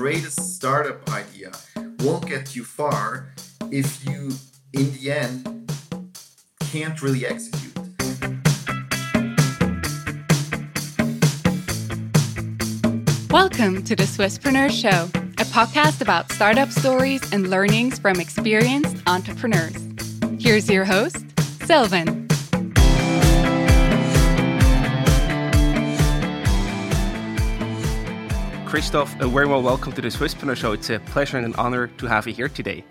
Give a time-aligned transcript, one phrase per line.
[0.00, 1.52] greatest startup idea
[1.98, 3.34] won't get you far
[3.70, 4.30] if you,
[4.72, 5.70] in the end,
[6.72, 7.76] can't really execute.
[13.30, 19.76] Welcome to the Swisspreneur Show, a podcast about startup stories and learnings from experienced entrepreneurs.
[20.38, 21.26] Here's your host,
[21.66, 22.29] Sylvan.
[28.70, 30.70] Christof, a very well welcome to the Swisspreneur Show.
[30.70, 32.84] It's a pleasure and an honor to have you here today.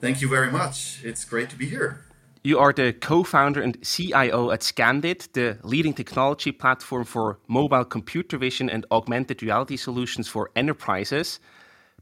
[0.00, 1.00] Thank you very much.
[1.04, 2.04] It's great to be here.
[2.42, 7.84] You are the co founder and CIO at Scandit, the leading technology platform for mobile
[7.84, 11.38] computer vision and augmented reality solutions for enterprises.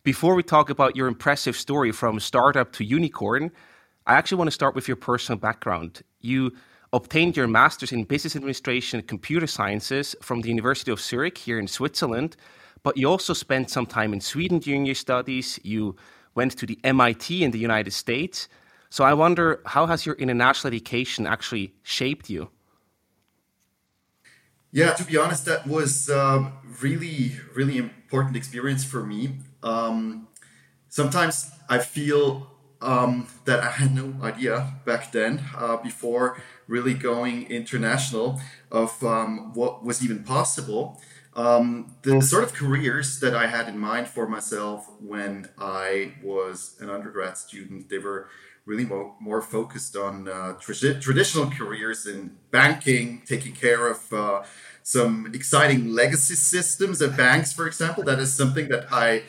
[0.02, 3.51] Before we talk about your impressive story from startup to unicorn,
[4.06, 6.01] I actually want to start with your personal background.
[6.20, 6.52] You
[6.92, 11.59] obtained your master's in business administration and computer sciences from the University of Zurich here
[11.59, 12.37] in Switzerland,
[12.83, 15.59] but you also spent some time in Sweden during your studies.
[15.62, 15.96] You
[16.35, 18.49] went to the MIT in the United States.
[18.90, 22.51] So I wonder how has your international education actually shaped you?
[24.71, 29.38] Yeah, to be honest, that was um, really, really important experience for me.
[29.62, 30.29] Um,
[30.88, 37.51] sometimes I feel um, that I had no idea back then, uh, before really going
[37.51, 41.01] international, of um, what was even possible.
[41.35, 46.77] Um, the sort of careers that I had in mind for myself when I was
[46.80, 48.29] an undergrad student, they were
[48.66, 54.43] really more, more focused on uh, tra- traditional careers in banking, taking care of uh,
[54.83, 58.02] some exciting legacy systems at banks, for example.
[58.05, 59.23] That is something that I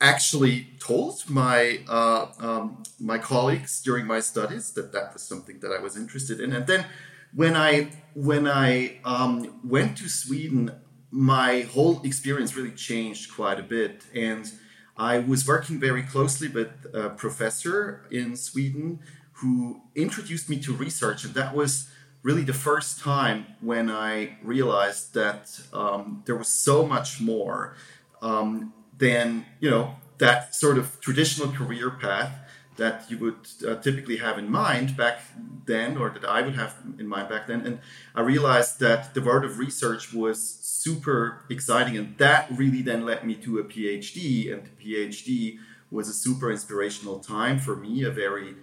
[0.00, 5.72] actually told my uh, um, my colleagues during my studies that that was something that
[5.72, 6.52] I was interested in.
[6.52, 6.86] And then
[7.34, 10.72] when I when I um, went to Sweden,
[11.10, 14.04] my whole experience really changed quite a bit.
[14.14, 14.50] And
[14.96, 19.00] I was working very closely with a professor in Sweden
[19.32, 21.88] who introduced me to research, and that was
[22.24, 27.76] really the first time when I realized that um, there was so much more
[28.20, 32.32] um, than you know that sort of traditional career path
[32.78, 35.20] that you would uh, typically have in mind back
[35.66, 37.66] then, or that I would have in mind back then.
[37.66, 37.80] And
[38.14, 43.24] I realized that the world of research was super exciting, and that really then led
[43.24, 44.52] me to a PhD.
[44.52, 45.58] And the PhD
[45.90, 48.54] was a super inspirational time for me, a very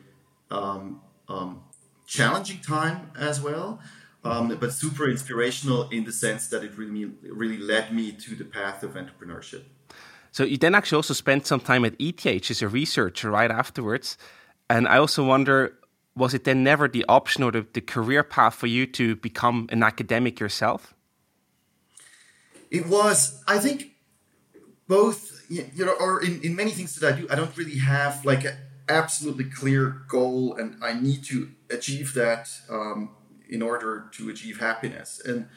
[0.50, 1.64] um, um,
[2.08, 3.80] challenging time as well.
[4.24, 8.46] Um, but super inspirational in the sense that it really really led me to the
[8.46, 9.64] path of entrepreneurship.
[10.36, 14.18] So you then actually also spent some time at ETH as a researcher right afterwards.
[14.70, 15.80] And I also wonder,
[16.14, 19.70] was it then never the option or the, the career path for you to become
[19.72, 20.94] an academic yourself?
[22.70, 23.92] It was, I think,
[24.90, 28.26] both, you know, or in, in many things that I do, I don't really have
[28.26, 28.58] like an
[28.90, 33.12] absolutely clear goal and I need to achieve that um,
[33.48, 35.22] in order to achieve happiness.
[35.26, 35.48] And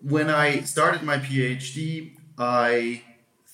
[0.00, 3.02] when I started my PhD, I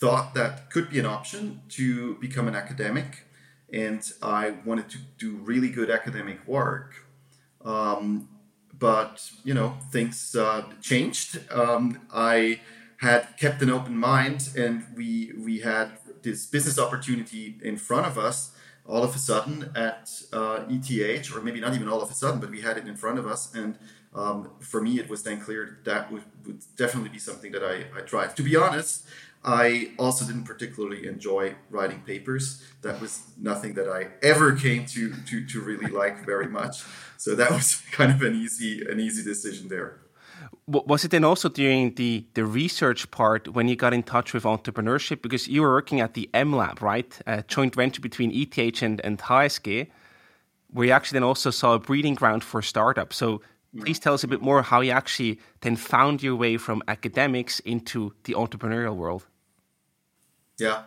[0.03, 3.25] thought that could be an option to become an academic,
[3.73, 6.91] and I wanted to do really good academic work.
[7.65, 8.29] Um,
[8.77, 11.29] but you know, things uh, changed.
[11.53, 12.61] Um, I
[12.97, 15.89] had kept an open mind, and we we had
[16.27, 18.39] this business opportunity in front of us
[18.85, 22.41] all of a sudden at uh, ETH, or maybe not even all of a sudden,
[22.41, 23.55] but we had it in front of us.
[23.55, 23.79] And
[24.15, 27.63] um, for me, it was then clear that, that would, would definitely be something that
[27.63, 28.37] I, I tried.
[28.37, 29.07] To be honest,
[29.45, 32.63] I also didn't particularly enjoy writing papers.
[32.83, 36.85] That was nothing that I ever came to to, to really like very much.
[37.17, 39.99] So that was kind of an easy an easy decision there.
[40.67, 44.45] Was it then also during the the research part when you got in touch with
[44.45, 47.19] entrepreneurship because you were working at the M Lab, right?
[47.27, 49.89] A joint venture between ETH and and HSG,
[50.71, 53.17] where you actually then also saw a breeding ground for startups.
[53.17, 53.43] So
[53.81, 57.59] please tell us a bit more how you actually then found your way from academics
[57.61, 59.27] into the entrepreneurial world.
[60.59, 60.83] Yeah.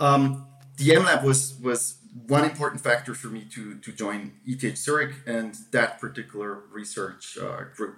[0.00, 0.46] Um,
[0.76, 5.54] the MLab was was one important factor for me to to join ETH Zurich and
[5.72, 7.96] that particular research uh, group.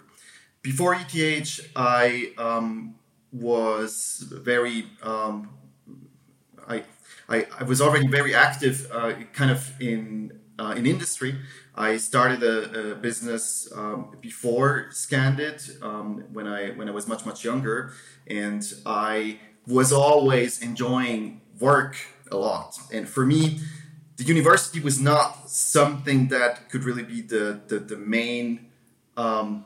[0.62, 2.96] Before ETH, I um,
[3.32, 5.50] was very um,
[6.68, 6.84] I,
[7.28, 11.36] I, I was already very active, uh, kind of in uh, in industry.
[11.74, 17.26] I started a, a business um, before Scandit um, when I when I was much
[17.26, 17.92] much younger,
[18.26, 21.96] and I was always enjoying work
[22.30, 22.78] a lot.
[22.92, 23.60] And for me,
[24.16, 28.66] the university was not something that could really be the, the, the main
[29.16, 29.64] um,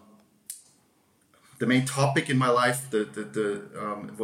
[1.58, 2.91] the main topic in my life.
[2.91, 3.47] The the, the
[3.79, 4.17] um,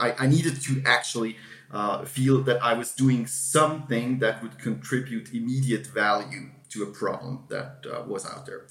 [0.00, 1.36] I, I needed to actually
[1.72, 7.44] uh, feel that I was doing something that would contribute immediate value to a problem
[7.48, 8.66] that uh, was out there.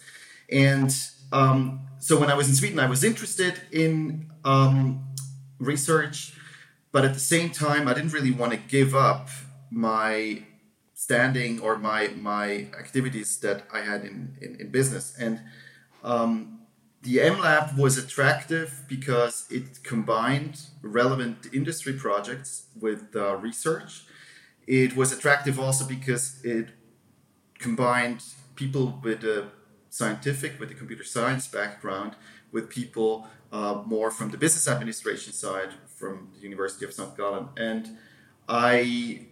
[0.50, 0.96] And
[1.32, 5.04] um, so when I was in Sweden, I was interested in um,
[5.60, 6.34] research,
[6.92, 9.30] but at the same time, I didn't really want to give up
[9.70, 10.44] my
[10.94, 15.16] standing or my my activities that I had in in, in business.
[15.20, 15.42] And
[16.04, 16.60] um,
[17.04, 24.06] the M Lab was attractive because it combined relevant industry projects with uh, research.
[24.66, 26.70] It was attractive also because it
[27.60, 28.24] combined
[28.56, 29.50] people with a
[29.90, 32.16] scientific, with a computer science background,
[32.52, 37.18] with people uh, more from the business administration side from the University of St.
[37.18, 37.50] Gallen.
[37.58, 37.98] And
[38.48, 39.28] I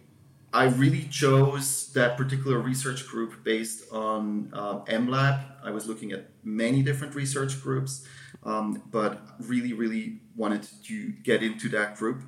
[0.52, 5.44] I really chose that particular research group based on uh, MLab.
[5.62, 8.06] I was looking at many different research groups,
[8.42, 12.22] um, but really, really wanted to get into that group.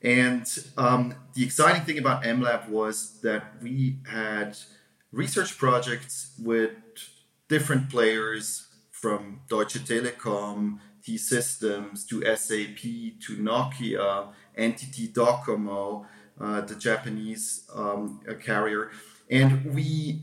[0.00, 0.46] And
[0.76, 4.56] um, the exciting thing about MLab was that we had
[5.10, 6.72] research projects with
[7.48, 12.82] different players from Deutsche Telekom, T Systems to SAP
[13.20, 14.28] to Nokia,
[14.58, 16.06] NTT Docomo,
[16.40, 18.90] uh, the Japanese um, carrier.
[19.30, 20.22] And we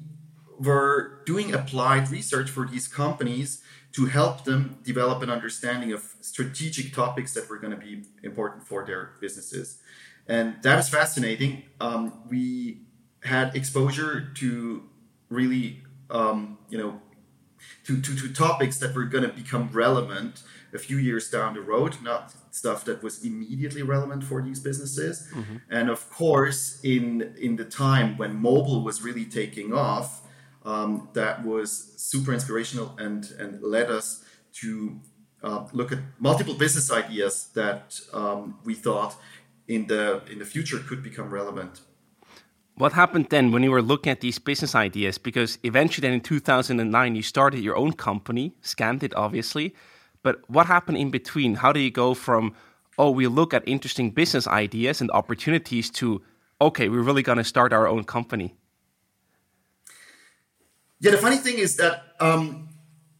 [0.59, 3.61] were doing applied research for these companies
[3.93, 8.67] to help them develop an understanding of strategic topics that were going to be important
[8.67, 9.79] for their businesses.
[10.27, 11.63] And that was fascinating.
[11.81, 12.81] Um, we
[13.23, 14.83] had exposure to
[15.29, 17.01] really, um, you know,
[17.85, 20.43] to, to, to topics that were going to become relevant
[20.73, 25.27] a few years down the road, not stuff that was immediately relevant for these businesses.
[25.33, 25.57] Mm-hmm.
[25.69, 30.21] And of course, in in the time when mobile was really taking off,
[30.65, 34.23] um, that was super inspirational and and led us
[34.61, 34.99] to
[35.43, 39.15] uh, look at multiple business ideas that um, we thought
[39.67, 41.81] in the in the future could become relevant.
[42.75, 45.17] What happened then when you were looking at these business ideas?
[45.17, 49.75] Because eventually, then in 2009, you started your own company, Scandit, obviously.
[50.23, 51.55] But what happened in between?
[51.55, 52.53] How do you go from,
[52.97, 56.21] oh, we look at interesting business ideas and opportunities to,
[56.59, 58.55] okay, we're really going to start our own company?
[60.99, 62.69] Yeah, the funny thing is that um,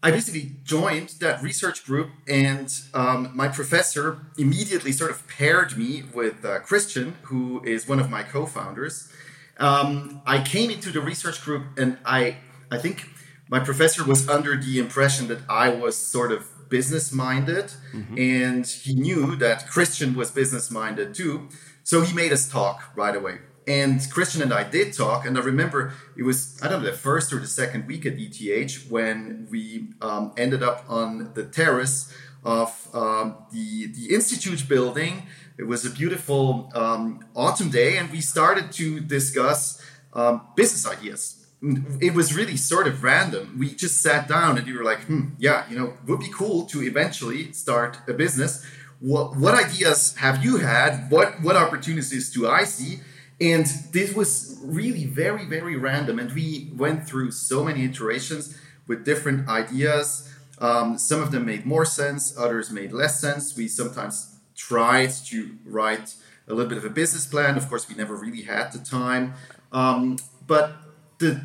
[0.04, 6.04] I basically joined that research group, and um, my professor immediately sort of paired me
[6.14, 9.12] with uh, Christian, who is one of my co founders.
[9.58, 12.38] Um, I came into the research group, and I,
[12.70, 13.10] I think
[13.50, 18.18] my professor was under the impression that I was sort of business minded, mm-hmm.
[18.18, 21.50] and he knew that Christian was business minded too.
[21.84, 23.40] So he made us talk right away.
[23.68, 26.98] And Christian and I did talk, and I remember it was I don't know the
[26.98, 32.12] first or the second week at ETH when we um, ended up on the terrace
[32.44, 35.24] of um, the the institute building.
[35.58, 39.84] It was a beautiful um, autumn day, and we started to discuss
[40.14, 43.58] um, business ideas it was really sort of random.
[43.60, 46.66] We just sat down and you were like, hmm, yeah, you know, would be cool
[46.68, 48.66] to eventually start a business.
[49.00, 51.10] What what ideas have you had?
[51.10, 53.00] What what opportunities do I see?
[53.42, 58.58] And this was really very very random, and we went through so many iterations
[58.88, 60.30] with different ideas.
[60.60, 63.56] Um, some of them made more sense, others made less sense.
[63.56, 66.16] We sometimes tried to write
[66.50, 67.56] a little bit of a business plan.
[67.56, 69.36] Of course, we never really had the time,
[69.72, 70.74] um, but
[71.20, 71.42] the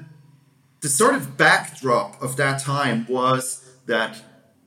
[0.81, 4.23] the sort of backdrop of that time was that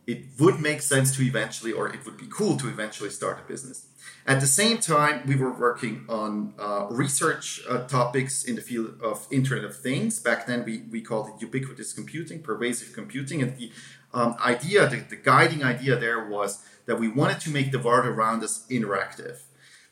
[0.07, 3.47] it would make sense to eventually, or it would be cool to eventually start a
[3.47, 3.85] business.
[4.25, 8.99] At the same time, we were working on uh, research uh, topics in the field
[9.01, 10.19] of Internet of Things.
[10.19, 13.41] Back then, we, we called it ubiquitous computing, pervasive computing.
[13.41, 13.71] And the
[14.13, 18.05] um, idea, the, the guiding idea there was that we wanted to make the world
[18.05, 19.41] around us interactive.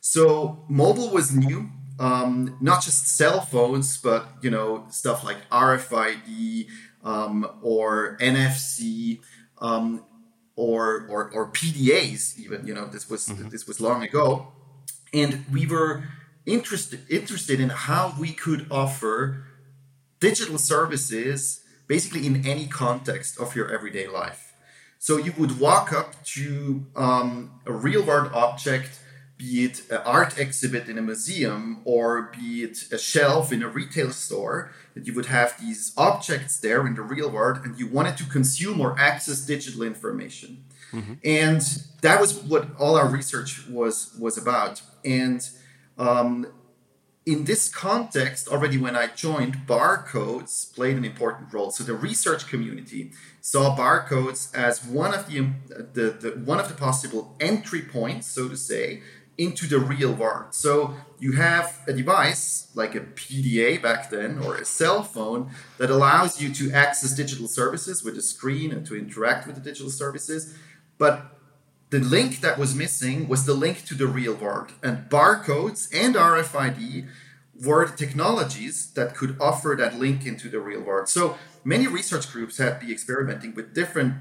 [0.01, 6.67] So, mobile was new um, not just cell phones, but you know stuff like RFID
[7.03, 9.19] um, or NFC
[9.59, 10.03] um,
[10.55, 12.37] or, or or PDAs.
[12.39, 13.49] Even you know this was mm-hmm.
[13.49, 14.47] this was long ago,
[15.13, 16.03] and we were
[16.45, 19.45] interested interested in how we could offer
[20.19, 24.53] digital services basically in any context of your everyday life.
[24.97, 28.99] So you would walk up to um, a real world object
[29.37, 33.67] be it an art exhibit in a museum or be it a shelf in a
[33.67, 37.87] retail store, that you would have these objects there in the real world and you
[37.87, 40.63] wanted to consume or access digital information.
[40.93, 41.13] Mm-hmm.
[41.25, 41.61] And
[42.01, 44.81] that was what all our research was was about.
[45.03, 45.47] And
[45.97, 46.47] um,
[47.25, 51.71] in this context, already when I joined, barcodes played an important role.
[51.71, 53.11] So the research community
[53.41, 58.47] saw barcodes as one of the, the, the one of the possible entry points, so
[58.47, 59.01] to say,
[59.37, 60.53] into the real world.
[60.53, 65.89] So you have a device like a PDA back then or a cell phone that
[65.89, 69.89] allows you to access digital services with a screen and to interact with the digital
[69.89, 70.55] services.
[70.97, 71.35] But
[71.89, 74.71] the link that was missing was the link to the real world.
[74.81, 77.07] And barcodes and RFID
[77.63, 81.07] were the technologies that could offer that link into the real world.
[81.07, 84.15] So many research groups have been experimenting with different,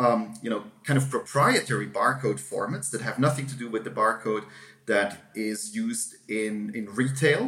[0.00, 3.90] um, you know, kind of proprietary barcode formats that have nothing to do with the
[3.90, 4.44] barcode
[4.86, 7.42] that is used in, in retail.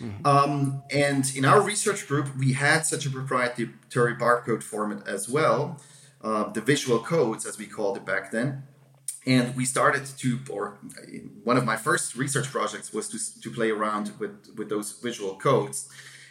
[0.00, 0.26] Mm-hmm.
[0.26, 5.80] Um, and in our research group, we had such a proprietary barcode format as well,
[6.22, 8.64] uh, the visual codes, as we called it back then
[9.26, 10.78] and we started to or
[11.44, 15.36] one of my first research projects was to, to play around with with those visual
[15.36, 15.88] codes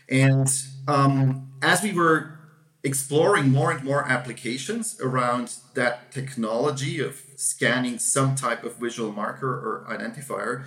[0.09, 0.47] and
[0.87, 2.39] um, as we were
[2.83, 9.51] exploring more and more applications around that technology of scanning some type of visual marker
[9.51, 10.63] or identifier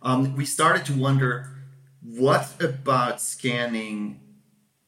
[0.00, 1.50] um, we started to wonder
[2.02, 4.20] what about scanning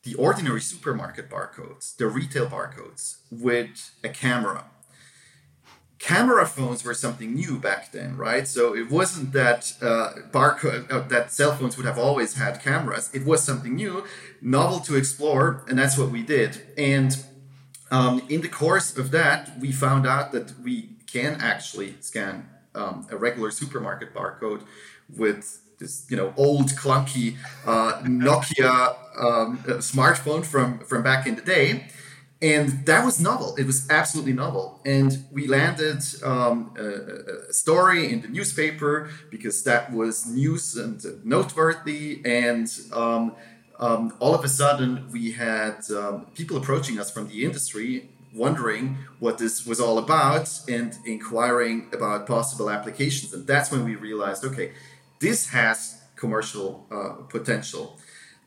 [0.05, 4.65] the ordinary supermarket barcodes the retail barcodes with a camera
[6.01, 8.49] camera phones were something new back then, right?
[8.49, 13.11] So it wasn't that uh, barcode uh, that cell phones would have always had cameras.
[13.13, 14.05] It was something new,
[14.41, 16.63] novel to explore, and that's what we did.
[16.77, 17.17] And
[17.91, 23.07] um, in the course of that, we found out that we can actually scan um,
[23.11, 24.63] a regular supermarket barcode
[25.15, 31.43] with this, you know, old clunky uh, Nokia um, smartphone from from back in the
[31.43, 31.89] day
[32.43, 33.55] and that was novel.
[33.57, 34.81] It was absolutely novel.
[34.87, 41.05] And we landed um, a, a, story in the newspaper because that was news and
[41.23, 42.23] noteworthy.
[42.25, 43.37] And um,
[43.79, 48.97] um, all of a sudden, we had um, people approaching us from the industry wondering
[49.19, 53.35] what this was all about and inquiring about possible applications.
[53.35, 54.73] And that's when we realized okay,
[55.19, 57.99] this has commercial uh, potential.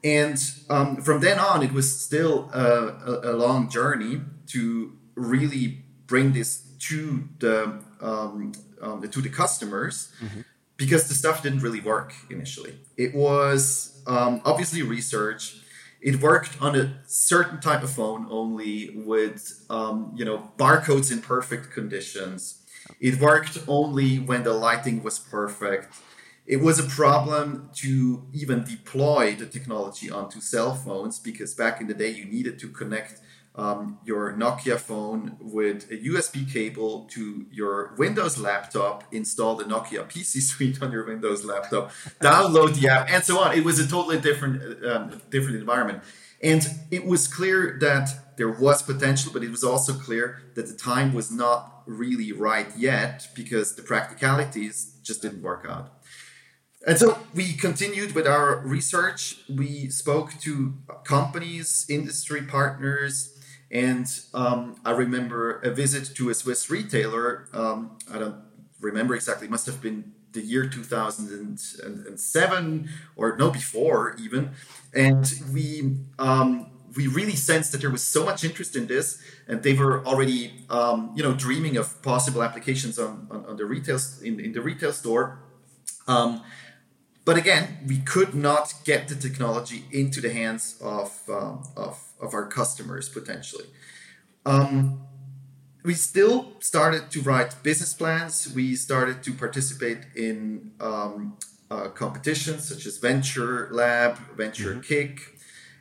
[0.03, 0.37] And
[0.69, 6.33] um, from then on, it was still a, a, a, long journey to really bring
[6.33, 10.41] this to the um, um, to the customers mm-hmm.
[10.75, 12.79] because the stuff didn't really work initially.
[12.97, 15.61] It was um, obviously research.
[16.01, 21.21] It worked on a certain type of phone only with um, you know barcodes in
[21.21, 22.61] perfect conditions.
[22.99, 25.95] It worked only when the lighting was perfect
[26.45, 31.87] it was a problem to even deploy the technology onto cell phones because back in
[31.87, 33.21] the day you needed to connect
[33.55, 40.05] um, your Nokia phone with a USB cable to your Windows laptop, install the Nokia
[40.05, 43.55] PC suite on your Windows laptop, download the app, and so on.
[43.55, 46.01] It was a totally different, um, different environment,
[46.41, 50.73] and it was clear that there was potential, but it was also clear that the
[50.73, 55.91] time was not really right yet because the practicalities just didn't work out.
[56.85, 59.37] And so we continued with our research.
[59.49, 60.73] We spoke to
[61.05, 63.39] companies, industry partners,
[63.71, 67.47] and um, I remember a visit to a Swiss retailer.
[67.53, 68.35] Um, I don't
[68.81, 74.51] remember exactly, it must have been the year 2007 or no before even.
[74.93, 79.63] And we um, we really sensed that there was so much interest in this, and
[79.63, 83.97] they were already um, you know dreaming of possible applications on, on, on the retail
[84.21, 85.39] in, in the retail store.
[86.07, 86.43] Um,
[87.25, 92.33] but again, we could not get the technology into the hands of, um, of, of
[92.33, 93.65] our customers potentially.
[94.45, 95.01] Um,
[95.83, 98.53] we still started to write business plans.
[98.53, 101.37] We started to participate in um,
[101.69, 104.81] uh, competitions such as Venture Lab, Venture mm-hmm.
[104.81, 105.19] Kick.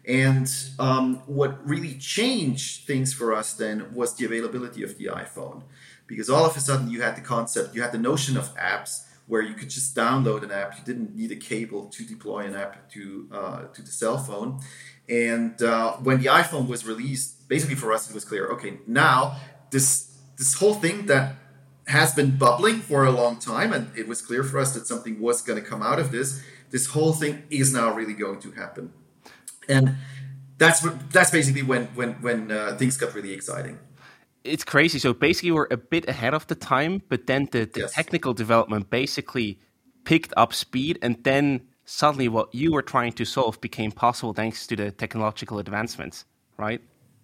[0.04, 5.62] And um, what really changed things for us then was the availability of the iPhone.
[6.06, 9.04] Because all of a sudden you had the concept, you had the notion of apps
[9.26, 10.76] where you could just download an app.
[10.78, 14.60] You didn't need a cable to deploy an app to uh, to the cell phone.
[15.08, 18.48] And uh, when the iPhone was released, basically for us it was clear.
[18.52, 19.36] Okay, now
[19.70, 21.36] this this whole thing that
[21.86, 25.20] has been bubbling for a long time, and it was clear for us that something
[25.20, 26.42] was going to come out of this.
[26.70, 28.92] This whole thing is now really going to happen,
[29.68, 29.96] and
[30.58, 33.78] that's that's basically when when when uh, things got really exciting
[34.44, 34.98] it's crazy.
[34.98, 37.94] So basically, we're a bit ahead of the time, but then the, the yes.
[37.94, 39.58] technical development basically
[40.04, 44.66] picked up speed, and then suddenly what you were trying to solve became possible thanks
[44.66, 46.24] to the technological advancements,
[46.56, 46.80] right?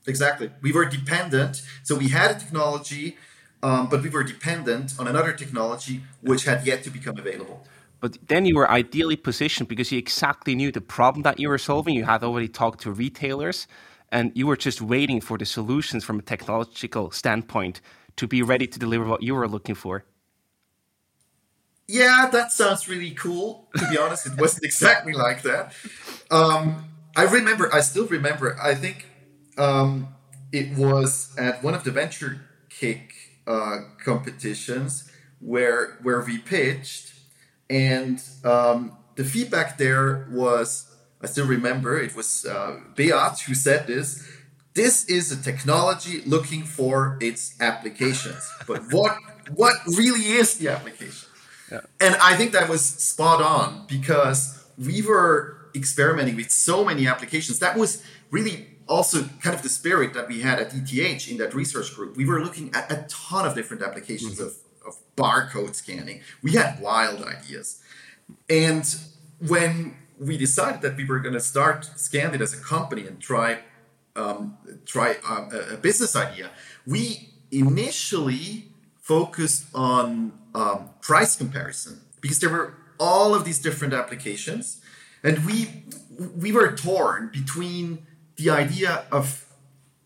[0.07, 0.51] Exactly.
[0.63, 1.63] We were dependent.
[1.83, 3.17] So we had a technology,
[3.63, 7.67] um, but we were dependent on another technology which had yet to become available.
[8.01, 11.59] But then you were ideally positioned because you exactly knew the problem that you were
[11.59, 11.95] solving.
[11.95, 13.67] You had already talked to retailers,
[14.11, 17.81] and you were just waiting for the solutions from a technological standpoint
[18.17, 20.05] to be ready to deliver what you were looking for.
[21.87, 23.69] Yeah, that sounds really cool.
[23.77, 25.73] To be honest, it wasn't exactly like that.
[26.31, 26.85] Um,
[27.17, 29.07] I remember, I still remember, I think
[29.57, 30.09] um,
[30.53, 33.15] it was at one of the Venture Kick
[33.47, 35.11] uh, competitions
[35.41, 37.15] where where we pitched,
[37.71, 40.88] and um, the feedback there was
[41.23, 44.27] I still remember it was uh, Beat who said this.
[44.75, 49.17] This is a technology looking for its applications, but what
[49.55, 51.29] what really is the application?
[51.73, 51.81] Yeah.
[52.01, 57.59] And I think that was spot on because we were experimenting with so many applications.
[57.59, 61.55] That was really also kind of the spirit that we had at ETH in that
[61.55, 62.17] research group.
[62.17, 64.45] We were looking at a ton of different applications mm-hmm.
[64.45, 64.57] of,
[64.87, 66.21] of barcode scanning.
[66.43, 67.83] We had wild ideas.
[68.49, 68.87] And
[69.47, 73.61] when we decided that we were going to start Scandit as a company and try
[74.19, 76.51] um, try um, a, a, business idea,
[76.87, 78.69] we initially
[79.01, 84.81] focused on um, price comparison because there were all of these different applications,
[85.23, 85.85] and we
[86.37, 88.07] we were torn between
[88.37, 89.47] the idea of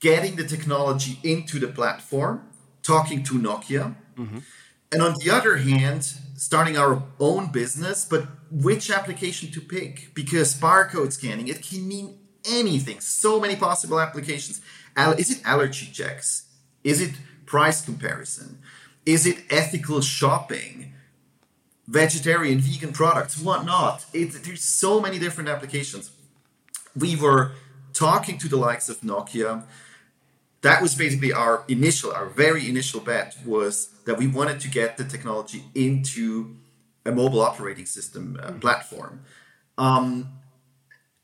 [0.01, 2.43] getting the technology into the platform,
[2.83, 4.39] talking to Nokia, mm-hmm.
[4.93, 6.05] and on the other hand,
[6.37, 10.15] starting our own business, but which application to pick?
[10.15, 13.01] Because barcode scanning, it can mean anything.
[13.01, 14.61] So many possible applications.
[15.19, 16.49] Is it allergy checks?
[16.85, 17.15] Is it
[17.47, 18.59] price comparison?
[19.07, 20.93] Is it ethical shopping?
[21.89, 24.05] Vegetarian, vegan products, whatnot.
[24.13, 26.11] It, there's so many different applications.
[26.95, 27.53] We were
[27.93, 29.65] talking to the likes of Nokia,
[30.63, 34.97] that was basically our initial, our very initial bet was that we wanted to get
[34.97, 36.57] the technology into
[37.05, 39.21] a mobile operating system uh, platform.
[39.79, 40.29] Um,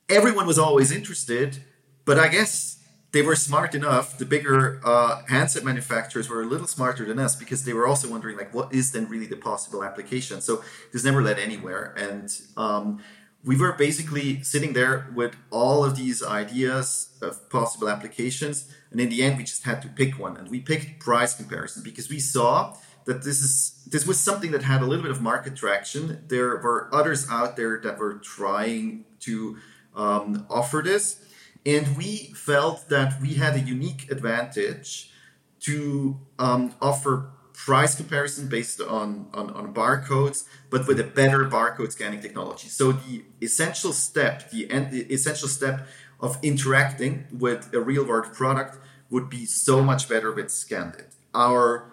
[0.08, 1.58] everyone was always interested,
[2.04, 2.82] but I guess
[3.12, 4.18] they were smart enough.
[4.18, 8.11] The bigger uh, handset manufacturers were a little smarter than us because they were also
[8.11, 10.40] wondering, like, what is then really the possible application?
[10.40, 13.00] So this never led anywhere, and um,
[13.44, 19.08] we were basically sitting there with all of these ideas of possible applications and in
[19.08, 22.19] the end we just had to pick one and we picked price comparison because we
[22.19, 22.75] saw
[23.08, 26.50] that this is this was something that had a little bit of market traction there
[26.58, 29.56] were others out there that were trying to
[29.97, 31.25] um, offer this
[31.66, 35.10] and we felt that we had a unique advantage
[35.60, 41.90] to um, offer price comparison based on, on, on, barcodes, but with a better barcode
[41.90, 42.68] scanning technology.
[42.68, 45.86] So the essential step, the, the essential step
[46.21, 48.78] of interacting with a real world product
[49.10, 51.16] would be so much better with Scandit.
[51.34, 51.90] Our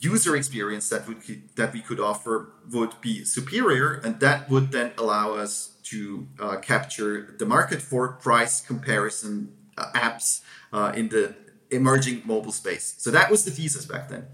[0.00, 4.72] user experience that we could, that we could offer would be superior, and that would
[4.72, 11.08] then allow us to uh, capture the market for price comparison uh, apps uh, in
[11.08, 11.34] the
[11.70, 12.94] emerging mobile space.
[12.98, 14.26] So that was the thesis back then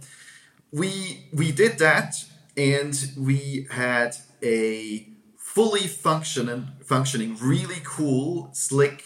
[0.74, 2.16] we we did that,
[2.56, 9.04] and we had a fully functioning, functioning, really cool, slick,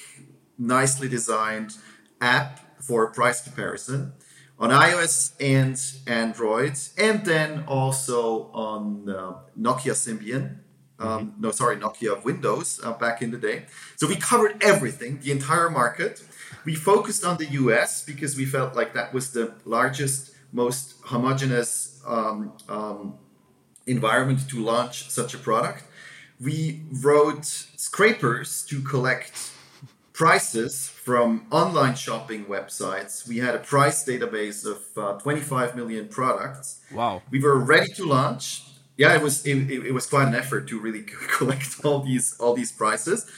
[0.56, 1.76] nicely designed
[2.22, 4.14] app for price comparison
[4.58, 10.58] on iOS and Android, and then also on uh, Nokia Symbian.
[10.98, 11.40] Um, mm-hmm.
[11.40, 13.66] No, sorry, Nokia Windows uh, back in the day.
[13.96, 16.22] So we covered everything, the entire market.
[16.64, 22.02] We focused on the US because we felt like that was the largest most homogeneous
[22.06, 23.14] um, um,
[23.86, 25.84] environment to launch such a product.
[26.40, 29.52] We wrote scrapers to collect
[30.18, 33.28] prices from online shopping websites.
[33.28, 36.80] We had a price database of uh, 25 million products.
[36.92, 37.22] Wow.
[37.30, 38.64] We were ready to launch.
[38.96, 41.02] Yeah, it was it, it was quite an effort to really
[41.38, 43.30] collect all these all these prices,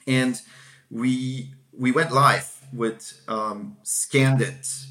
[0.06, 0.42] And
[0.90, 4.84] we we went live with um, Scandit.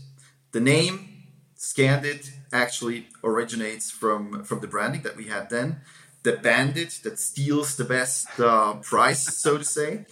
[0.52, 1.19] The name
[1.60, 5.82] Scandit actually originates from from the branding that we had then.
[6.24, 10.06] The bandit that steals the best uh, price, so to say.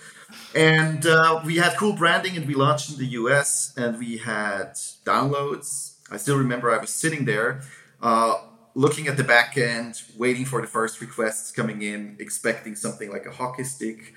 [0.54, 4.74] And uh, we had cool branding, and we launched in the US, and we had
[5.06, 5.96] downloads.
[6.12, 7.62] I still remember I was sitting there
[8.02, 8.36] uh,
[8.76, 13.26] looking at the back end, waiting for the first requests coming in, expecting something like
[13.26, 14.14] a hockey stick.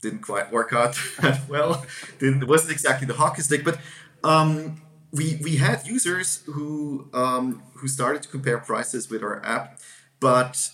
[0.00, 1.86] Didn't quite work out that well.
[2.18, 3.78] Didn't, it wasn't exactly the hockey stick, but
[4.24, 4.81] um,
[5.12, 9.78] we we had users who um, who started to compare prices with our app,
[10.20, 10.70] but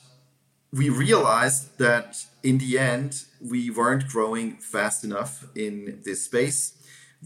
[0.73, 6.75] we realized that in the end, we weren't growing fast enough in this space.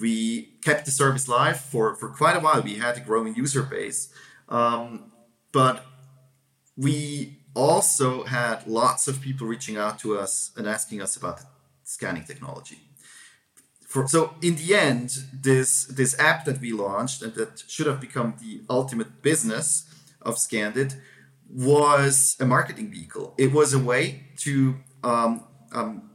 [0.00, 2.62] We kept the service live for, for quite a while.
[2.62, 4.08] We had a growing user base.
[4.48, 5.12] Um,
[5.52, 5.84] but
[6.76, 11.40] we also had lots of people reaching out to us and asking us about
[11.84, 12.78] scanning technology.
[13.92, 18.00] For, so in the end, this this app that we launched and that should have
[18.00, 19.66] become the ultimate business
[20.22, 20.92] of Scandit
[21.50, 23.34] was a marketing vehicle.
[23.36, 24.04] It was a way
[24.44, 26.08] to um, um,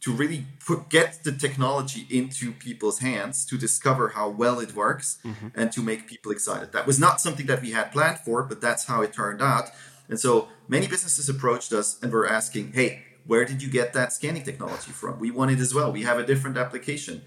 [0.00, 5.18] to really put, get the technology into people's hands to discover how well it works
[5.24, 5.48] mm-hmm.
[5.54, 6.72] and to make people excited.
[6.72, 9.70] That was not something that we had planned for, but that's how it turned out.
[10.10, 14.12] And so many businesses approached us and were asking, "Hey, where did you get that
[14.12, 15.20] scanning technology from?
[15.20, 15.92] We want it as well.
[15.92, 17.22] We have a different application."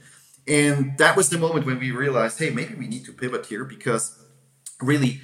[0.47, 3.63] And that was the moment when we realized, "Hey, maybe we need to pivot here
[3.63, 4.03] because
[4.81, 5.21] really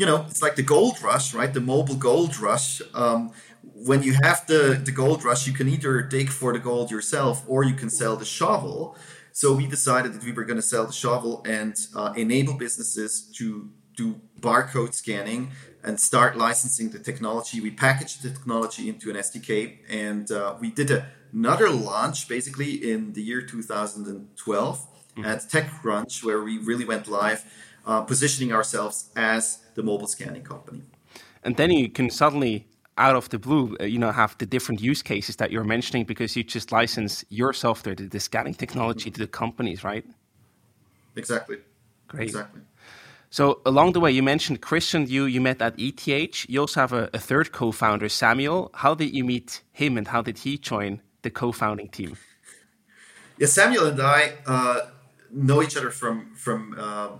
[0.00, 1.52] you know, it's like the gold rush, right?
[1.52, 2.80] The mobile gold rush.
[2.94, 3.32] Um,
[3.62, 7.44] when you have the, the gold rush, you can either dig for the gold yourself
[7.46, 8.96] or you can sell the shovel.
[9.32, 13.30] So we decided that we were going to sell the shovel and uh, enable businesses
[13.36, 15.50] to do barcode scanning
[15.82, 17.60] and start licensing the technology.
[17.60, 22.92] We packaged the technology into an SDK and uh, we did a, another launch basically
[22.92, 25.24] in the year 2012 mm-hmm.
[25.24, 27.44] at TechCrunch, where we really went live,
[27.86, 30.82] uh, positioning ourselves as the mobile scanning company.
[31.42, 32.66] And then you can suddenly
[32.98, 36.04] out of the blue, uh, you know, have the different use cases that you're mentioning
[36.04, 40.04] because you just license your software, the, the scanning technology to the companies, right?
[41.16, 41.56] Exactly.
[42.08, 42.24] Great.
[42.24, 42.60] Exactly.
[43.30, 45.06] So along the way, you mentioned Christian.
[45.06, 46.48] You you met at ETH.
[46.48, 48.70] You also have a, a third co-founder, Samuel.
[48.74, 52.16] How did you meet him, and how did he join the co-founding team?
[53.38, 54.80] Yeah, Samuel and I uh,
[55.30, 57.10] know each other from from uh,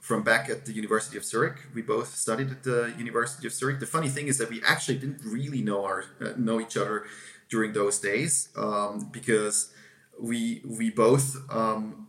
[0.00, 1.58] from back at the University of Zurich.
[1.74, 3.78] We both studied at the University of Zurich.
[3.78, 7.04] The funny thing is that we actually didn't really know our uh, know each other
[7.48, 9.72] during those days um, because
[10.20, 12.05] we we both um,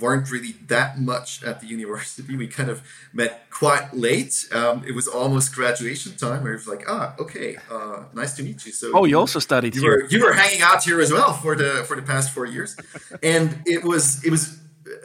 [0.00, 2.36] weren't really that much at the university.
[2.36, 4.46] We kind of met quite late.
[4.52, 8.42] Um, it was almost graduation time, where it was like, ah, okay, uh, nice to
[8.42, 8.72] meet you.
[8.72, 9.90] So oh, you also studied you here.
[9.90, 12.76] Were, you were hanging out here as well for the for the past four years,
[13.22, 14.58] and it was it was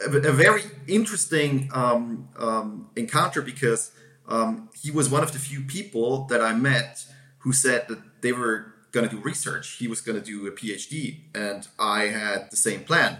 [0.06, 3.92] a, a very interesting um, um, encounter because
[4.28, 7.04] um, he was one of the few people that I met
[7.38, 9.76] who said that they were going to do research.
[9.78, 13.18] He was going to do a PhD, and I had the same plan.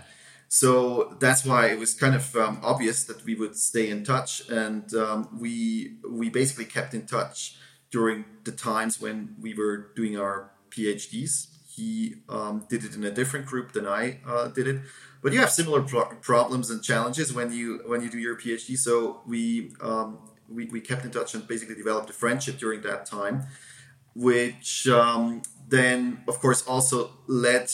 [0.53, 4.43] So that's why it was kind of um, obvious that we would stay in touch,
[4.49, 7.57] and um, we we basically kept in touch
[7.93, 11.47] during the times when we were doing our PhDs.
[11.69, 14.81] He um, did it in a different group than I uh, did it,
[15.23, 18.77] but you have similar pro- problems and challenges when you when you do your PhD.
[18.77, 23.07] So we, um, we we kept in touch and basically developed a friendship during that
[23.07, 23.47] time,
[24.17, 27.71] which um, then of course also led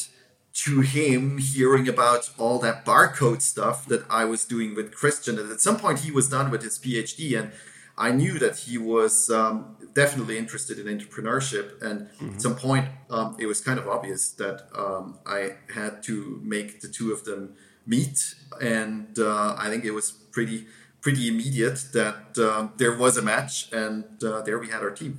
[0.65, 5.39] to him hearing about all that barcode stuff that I was doing with Christian.
[5.39, 7.53] And at some point he was done with his PhD and
[7.99, 11.83] I knew that he was um, definitely interested in entrepreneurship.
[11.83, 12.35] And mm-hmm.
[12.35, 16.81] at some point, um, it was kind of obvious that um, I had to make
[16.81, 17.55] the two of them
[17.87, 18.35] meet.
[18.61, 20.67] And uh, I think it was pretty
[21.01, 25.19] pretty immediate that uh, there was a match, and uh, there we had our team.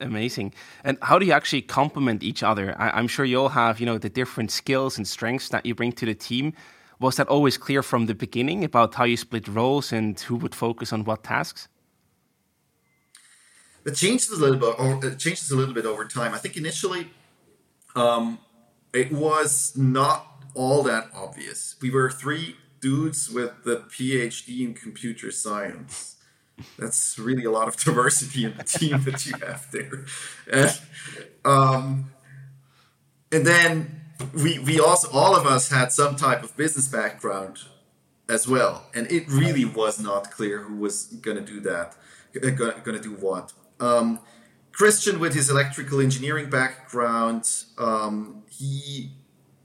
[0.00, 0.52] Amazing.
[0.84, 2.74] And how do you actually complement each other?
[2.78, 5.74] I- I'm sure you all have, you know, the different skills and strengths that you
[5.74, 6.52] bring to the team.
[6.98, 10.54] Was that always clear from the beginning about how you split roles and who would
[10.54, 11.68] focus on what tasks?
[13.86, 15.12] it changes a little bit.
[15.12, 16.34] It changes a little bit over time.
[16.34, 17.08] I think initially,
[17.94, 18.40] um,
[18.92, 21.76] it was not all that obvious.
[21.80, 26.15] We were three dudes with the PhD in computer science.
[26.78, 30.04] That's really a lot of diversity in the team that you have there.
[30.50, 30.80] And,
[31.44, 32.10] um,
[33.30, 34.00] and then
[34.34, 37.58] we we also all of us had some type of business background
[38.28, 41.94] as well, and it really was not clear who was going to do that,
[42.32, 43.52] going to do what.
[43.78, 44.20] Um,
[44.72, 49.12] Christian, with his electrical engineering background, um, he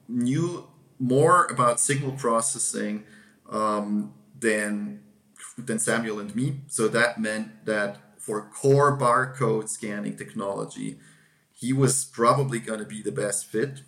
[0.08, 0.68] knew
[1.00, 3.04] more about signal processing
[3.50, 5.02] um, than
[5.58, 6.62] than Samuel and me.
[6.68, 11.00] So that meant that for core barcode scanning technology,
[11.52, 13.82] he was probably going to be the best fit.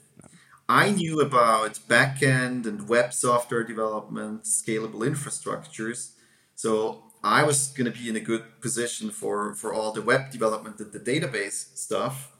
[0.69, 6.12] I knew about backend and web software development, scalable infrastructures.
[6.56, 10.32] So I was going to be in a good position for for all the web
[10.32, 12.32] development and the database stuff.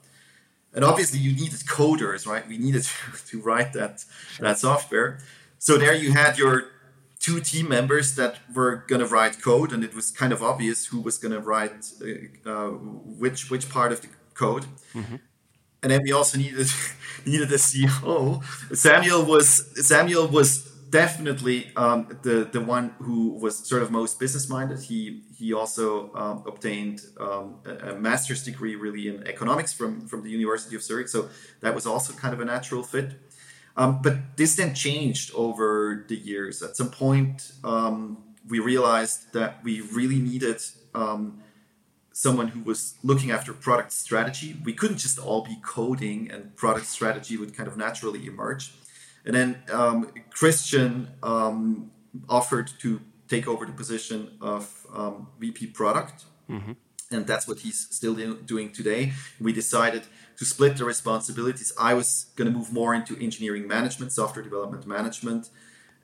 [0.74, 2.48] And obviously, you needed coders, right?
[2.48, 4.04] We needed to, to write that
[4.40, 5.20] that software.
[5.60, 6.73] So there you had your
[7.24, 10.86] two team members that were going to write code, and it was kind of obvious
[10.88, 12.70] who was going to write uh, uh,
[13.24, 14.66] which which part of the code.
[14.94, 15.16] Mm-hmm.
[15.82, 16.68] And then we also needed
[17.26, 18.44] needed a CEO.
[18.76, 19.48] Samuel was
[19.88, 24.80] Samuel was definitely um, the the one who was sort of most business minded.
[24.82, 30.24] He he also um, obtained um, a, a, master's degree really in economics from from
[30.24, 31.08] the University of Zurich.
[31.08, 31.30] So
[31.62, 33.10] that was also kind of a natural fit.
[33.76, 36.62] Um, but this then changed over the years.
[36.62, 40.62] At some point, um, we realized that we really needed
[40.94, 41.42] um,
[42.12, 44.56] someone who was looking after product strategy.
[44.64, 48.74] We couldn't just all be coding, and product strategy would kind of naturally emerge.
[49.26, 51.92] And then um, Christian um,
[52.30, 56.26] offered to take over the position of um, VP product.
[56.50, 56.74] Mm-hmm.
[57.14, 59.14] And that's what he's still doing today.
[59.40, 60.04] We decided
[60.38, 61.72] to split the responsibilities.
[61.80, 65.50] I was going to move more into engineering management, software development management.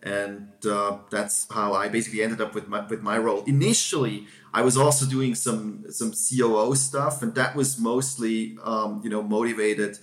[0.01, 3.43] And uh, that's how I basically ended up with my, with my role.
[3.45, 9.09] Initially, I was also doing some some COO stuff, and that was mostly um, you
[9.09, 9.99] know motivated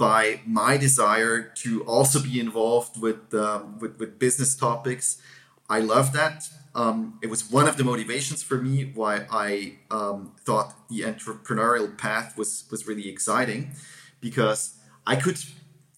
[0.00, 5.20] by my desire to also be involved with, um, with, with, business topics.
[5.68, 6.48] I love that.
[6.74, 11.96] Um, it was one of the motivations for me why I um, thought the entrepreneurial
[11.98, 13.72] path was, was really exciting
[14.20, 15.38] because I could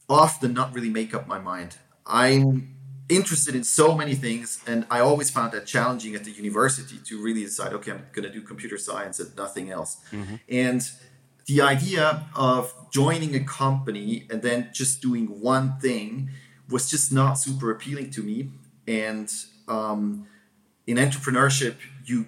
[0.08, 1.76] often not really make up my mind.
[2.06, 2.74] I'm
[3.08, 7.22] interested in so many things, and I always found that challenging at the university to
[7.22, 9.98] really decide, okay, I'm going to do computer science and nothing else.
[10.10, 10.36] Mm-hmm.
[10.48, 10.82] And
[11.46, 16.30] the idea of joining a company and then just doing one thing
[16.68, 18.50] was just not super appealing to me.
[18.86, 19.30] And
[19.68, 20.26] um,
[20.92, 22.26] in entrepreneurship, you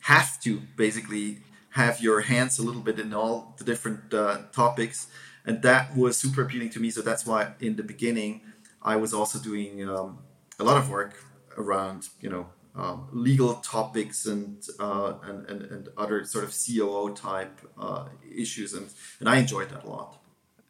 [0.00, 1.38] have to basically
[1.70, 5.08] have your hands a little bit in all the different uh, topics.
[5.44, 6.90] And that was super appealing to me.
[6.90, 8.40] So that's why in the beginning,
[8.80, 10.18] I was also doing um,
[10.60, 11.12] a lot of work
[11.56, 12.46] around, you know,
[12.76, 18.06] um, legal topics and, uh, and, and, and other sort of COO type uh,
[18.44, 18.88] issues, and
[19.20, 20.18] and I enjoyed that a lot.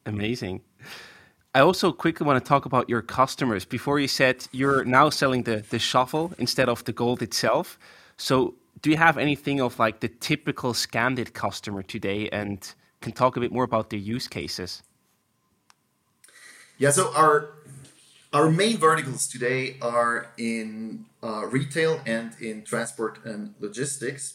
[0.05, 0.61] Amazing.
[1.55, 3.65] I also quickly want to talk about your customers.
[3.65, 7.79] Before you said you're now selling the the shuffle instead of the gold itself.
[8.17, 12.59] So do you have anything of like the typical Scandit customer today, and
[13.01, 14.83] can talk a bit more about their use cases?
[16.79, 16.91] Yeah.
[16.91, 17.51] So our
[18.33, 24.35] our main verticals today are in uh, retail and in transport and logistics.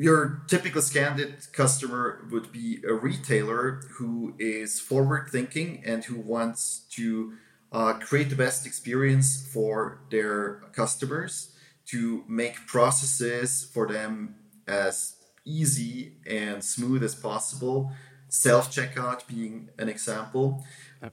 [0.00, 6.86] Your typical Scandit customer would be a retailer who is forward thinking and who wants
[6.90, 7.32] to
[7.72, 11.52] uh, create the best experience for their customers,
[11.86, 14.36] to make processes for them
[14.68, 17.90] as easy and smooth as possible,
[18.28, 20.64] self checkout being an example.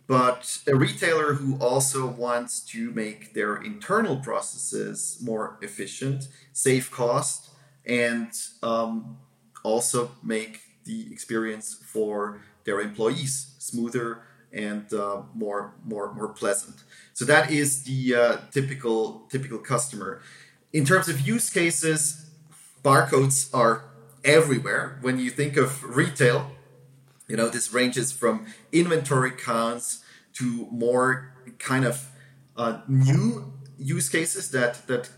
[0.06, 7.52] But a retailer who also wants to make their internal processes more efficient, save cost,
[7.88, 8.32] and
[8.64, 9.18] um,
[9.64, 14.22] also make the experience for their employees smoother
[14.54, 16.84] and uh, more more more pleasant.
[17.14, 20.22] So that is the uh, typical typical customer.
[20.72, 22.30] In terms of use cases,
[22.84, 23.86] barcodes are
[24.24, 24.98] everywhere.
[25.02, 26.52] When you think of retail,
[27.28, 32.10] you know, this ranges from inventory counts to more kind of
[32.58, 35.10] uh, new use cases that that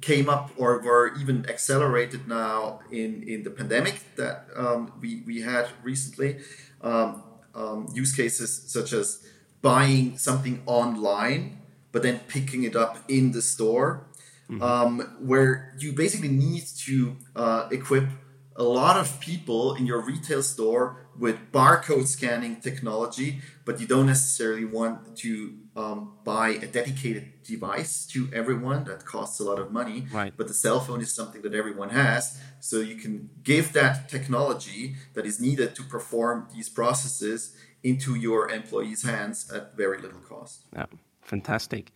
[0.00, 5.42] came up or were even accelerated now in in the pandemic that um, we we
[5.42, 6.38] had recently.
[6.80, 7.22] Um,
[7.54, 9.26] um, use cases such as
[9.62, 11.56] buying something online
[11.96, 14.06] but then picking it up in the store,
[14.50, 14.62] mm-hmm.
[14.62, 18.06] Um, where you basically need to uh, equip
[18.54, 24.04] a lot of people in your retail store with barcode scanning technology, but you don't
[24.04, 29.70] necessarily want to um, buy a dedicated device to everyone that costs a lot of
[29.70, 30.06] money.
[30.10, 30.32] Right.
[30.36, 34.96] But the cell phone is something that everyone has, so you can give that technology
[35.14, 40.62] that is needed to perform these processes into your employees' hands at very little cost.
[40.72, 40.86] Yeah,
[41.20, 41.92] fantastic.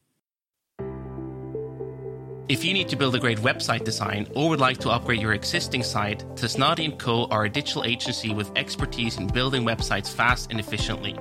[2.48, 5.34] If you need to build a great website design or would like to upgrade your
[5.34, 7.26] existing site, Tasnadi & Co.
[7.26, 11.16] are a digital agency with expertise in building websites fast and efficiently.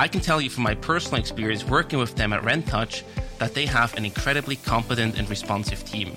[0.00, 3.02] I can tell you from my personal experience working with them at Rentouch
[3.38, 6.14] that they have an incredibly competent and responsive team.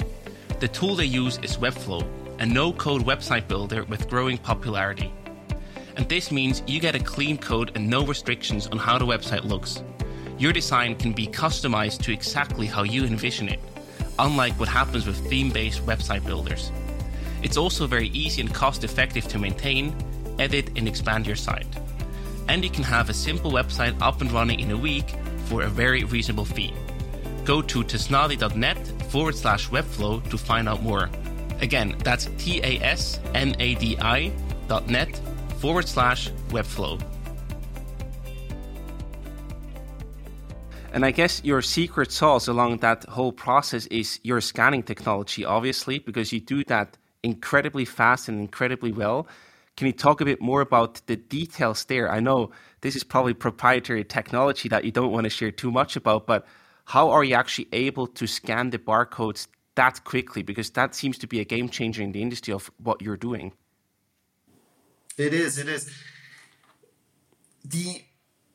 [0.59, 2.07] The tool they use is Webflow,
[2.39, 5.11] a no-code website builder with growing popularity.
[5.97, 9.45] And this means you get a clean code and no restrictions on how the website
[9.45, 9.83] looks.
[10.37, 13.59] Your design can be customized to exactly how you envision it
[14.19, 16.71] unlike what happens with theme based website builders.
[17.41, 19.95] It's also very easy and cost effective to maintain,
[20.37, 21.67] edit, and expand your site.
[22.47, 25.69] And you can have a simple website up and running in a week for a
[25.69, 26.73] very reasonable fee.
[27.45, 31.09] Go to tasnadi.net forward slash webflow to find out more.
[31.61, 34.31] Again, that's T A S N A D I
[34.67, 35.19] dot net
[35.57, 36.99] forward slash Webflow.
[40.93, 45.99] And I guess your secret sauce along that whole process is your scanning technology, obviously,
[45.99, 49.27] because you do that incredibly fast and incredibly well.
[49.81, 52.11] Can you talk a bit more about the details there?
[52.11, 55.95] I know this is probably proprietary technology that you don't want to share too much
[55.95, 56.45] about, but
[56.85, 60.43] how are you actually able to scan the barcodes that quickly?
[60.43, 63.53] Because that seems to be a game changer in the industry of what you're doing.
[65.17, 65.57] It is.
[65.57, 65.91] It is.
[67.65, 68.03] The,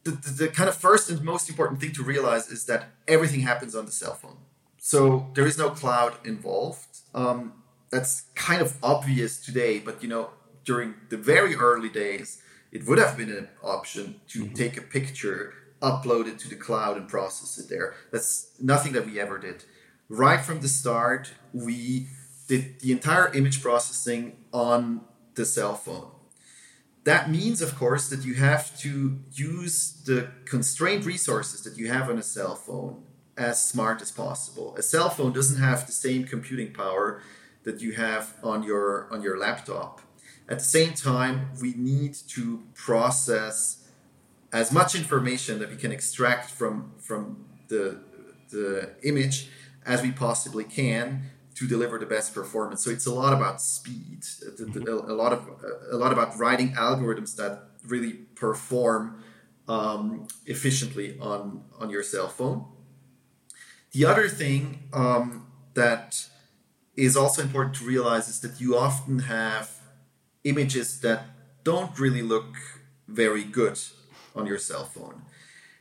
[0.04, 3.74] the, the kind of first and most important thing to realize is that everything happens
[3.74, 4.36] on the cell phone.
[4.78, 7.00] So there is no cloud involved.
[7.16, 10.30] Um, that's kind of obvious today, but you know,
[10.66, 14.55] during the very early days, it would have been an option to mm-hmm.
[14.55, 17.94] take a picture, upload it to the cloud, and process it there.
[18.12, 19.64] That's nothing that we ever did.
[20.09, 22.09] Right from the start, we
[22.48, 25.02] did the entire image processing on
[25.35, 26.11] the cell phone.
[27.05, 32.11] That means, of course, that you have to use the constrained resources that you have
[32.11, 33.05] on a cell phone
[33.37, 34.74] as smart as possible.
[34.76, 37.22] A cell phone doesn't have the same computing power
[37.62, 40.00] that you have on your on your laptop.
[40.48, 43.88] At the same time, we need to process
[44.52, 47.98] as much information that we can extract from from the
[48.50, 49.48] the image
[49.85, 51.22] as we possibly can
[51.54, 52.85] to deliver the best performance.
[52.85, 54.24] So it's a lot about speed,
[54.87, 55.48] a lot of
[55.90, 59.24] a lot about writing algorithms that really perform
[59.66, 62.66] um, efficiently on on your cell phone.
[63.92, 66.28] The other thing um, that
[66.96, 69.75] is also important to realize is that you often have
[70.46, 71.24] images that
[71.64, 72.56] don't really look
[73.09, 73.78] very good
[74.35, 75.22] on your cell phone.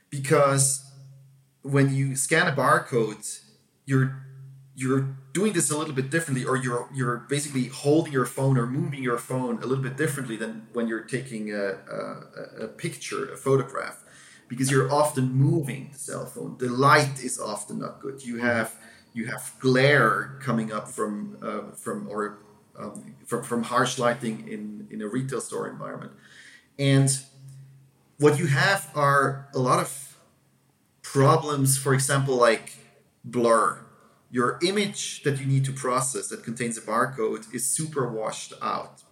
[0.10, 0.91] Because
[1.62, 3.25] when you scan a barcode
[3.86, 4.21] you're
[4.75, 8.65] you're doing this a little bit differently or you're you're basically holding your phone or
[8.65, 13.32] moving your phone a little bit differently than when you're taking a, a, a picture
[13.32, 14.01] a photograph.
[14.47, 16.58] Because you're often moving the cell phone.
[16.60, 18.23] The light is often not good.
[18.23, 18.75] You have
[19.13, 22.38] you have glare coming up from uh, from or
[22.77, 26.11] um, from, from harsh lighting in, in a retail store environment.
[26.77, 27.09] And
[28.17, 30.17] what you have are a lot of
[31.01, 32.73] problems, for example, like
[33.23, 33.81] blur.
[34.31, 39.03] Your image that you need to process that contains a barcode is super washed out.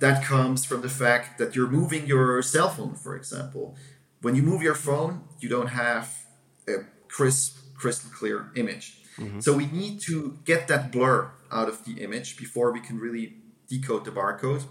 [0.00, 3.76] That comes from the fact that you're moving your cell phone, for example.
[4.22, 6.26] When you move your phone, you don't have
[6.68, 9.02] a crisp, crystal clear image.
[9.18, 9.40] Mm-hmm.
[9.40, 13.36] So we need to get that blur out of the image before we can really
[13.68, 14.64] decode the barcode.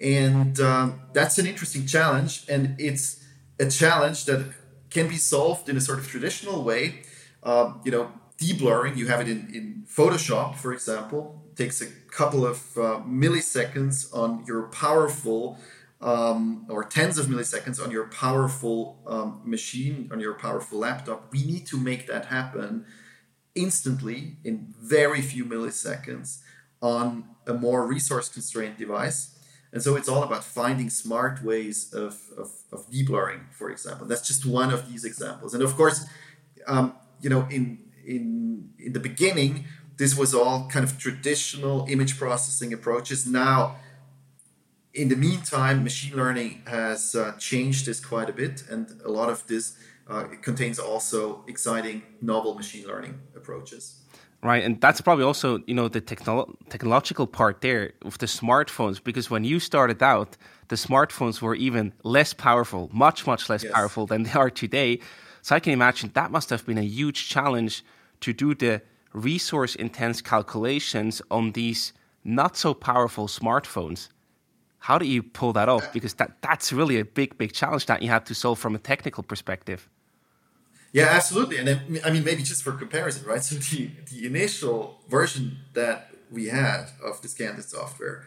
[0.00, 2.44] And um, that's an interesting challenge.
[2.48, 3.24] And it's
[3.58, 4.52] a challenge that
[4.90, 7.02] can be solved in a sort of traditional way.
[7.42, 12.44] Um, you know, deblurring, you have it in, in Photoshop, for example, takes a couple
[12.44, 15.58] of uh, milliseconds on your powerful
[16.00, 21.32] um, or tens of milliseconds on your powerful um, machine, on your powerful laptop.
[21.32, 22.84] We need to make that happen
[23.56, 26.42] instantly in very few milliseconds
[26.80, 29.32] on a more resource constrained device.
[29.72, 34.06] And so it's all about finding smart ways of, of, of deblurring, for example.
[34.06, 35.54] That's just one of these examples.
[35.54, 36.06] And of course,
[36.66, 39.64] um, you know, in, in, in the beginning,
[39.96, 43.26] this was all kind of traditional image processing approaches.
[43.26, 43.76] Now,
[44.94, 49.28] in the meantime, machine learning has uh, changed this quite a bit, and a lot
[49.28, 49.76] of this
[50.08, 54.02] uh, it contains also exciting novel machine learning approaches.
[54.42, 59.02] Right, and that's probably also you know the technolo- technological part there with the smartphones
[59.02, 60.36] because when you started out,
[60.68, 63.72] the smartphones were even less powerful, much much less yes.
[63.72, 65.00] powerful than they are today.
[65.42, 67.84] So I can imagine that must have been a huge challenge
[68.20, 71.92] to do the resource intense calculations on these
[72.22, 74.08] not so powerful smartphones.
[74.78, 75.92] How do you pull that off?
[75.92, 78.78] Because that that's really a big big challenge that you have to solve from a
[78.78, 79.88] technical perspective.
[80.96, 81.58] Yeah, absolutely.
[81.58, 83.42] And then, I mean, maybe just for comparison, right?
[83.42, 88.24] So the, the initial version that we had of the Scandit software,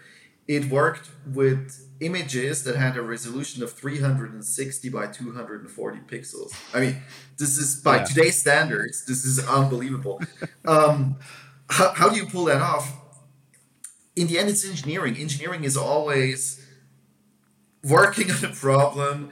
[0.48, 6.54] it worked with images that had a resolution of 360 by 240 pixels.
[6.72, 6.98] I mean,
[7.40, 8.04] this is by yeah.
[8.04, 10.22] today's standards, this is unbelievable.
[10.68, 11.18] um,
[11.72, 12.96] how, how do you pull that off?
[14.16, 15.18] In the end, it's engineering.
[15.18, 16.64] Engineering is always
[17.84, 19.32] working on a problem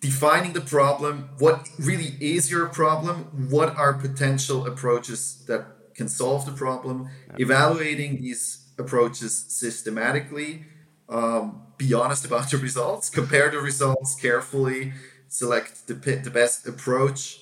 [0.00, 6.46] defining the problem, what really is your problem, what are potential approaches that can solve
[6.46, 10.64] the problem, evaluating these approaches systematically,
[11.08, 14.92] um, be honest about the results, compare the results carefully,
[15.28, 17.40] select the, the best approach,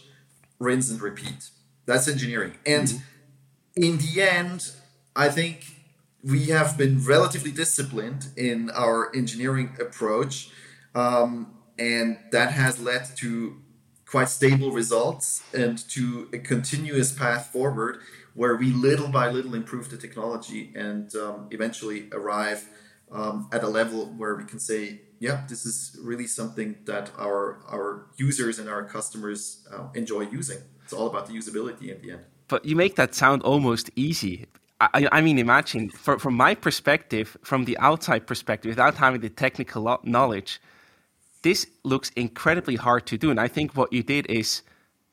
[0.58, 1.50] rinse and repeat.
[1.86, 2.54] That's engineering.
[2.66, 3.82] And mm-hmm.
[3.82, 4.72] in the end,
[5.14, 5.64] I think
[6.22, 10.50] we have been relatively disciplined in our engineering approach,
[10.94, 13.60] um, and that has led to
[14.06, 18.00] quite stable results and to a continuous path forward
[18.34, 22.68] where we little by little improve the technology and um, eventually arrive
[23.10, 27.58] um, at a level where we can say, yeah, this is really something that our
[27.68, 30.58] our users and our customers uh, enjoy using.
[30.84, 32.24] It's all about the usability in the end.
[32.46, 34.46] But you make that sound almost easy.
[34.80, 39.28] I, I mean, imagine for, from my perspective, from the outside perspective, without having the
[39.28, 40.60] technical knowledge,
[41.42, 43.30] this looks incredibly hard to do.
[43.30, 44.62] And I think what you did is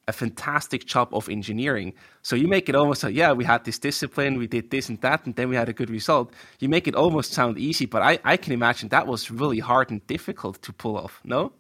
[0.08, 1.94] a fantastic job of engineering.
[2.22, 5.00] So you make it almost like, yeah, we had this discipline, we did this and
[5.02, 6.34] that, and then we had a good result.
[6.60, 9.90] You make it almost sound easy, but I, I can imagine that was really hard
[9.90, 11.54] and difficult to pull off, no?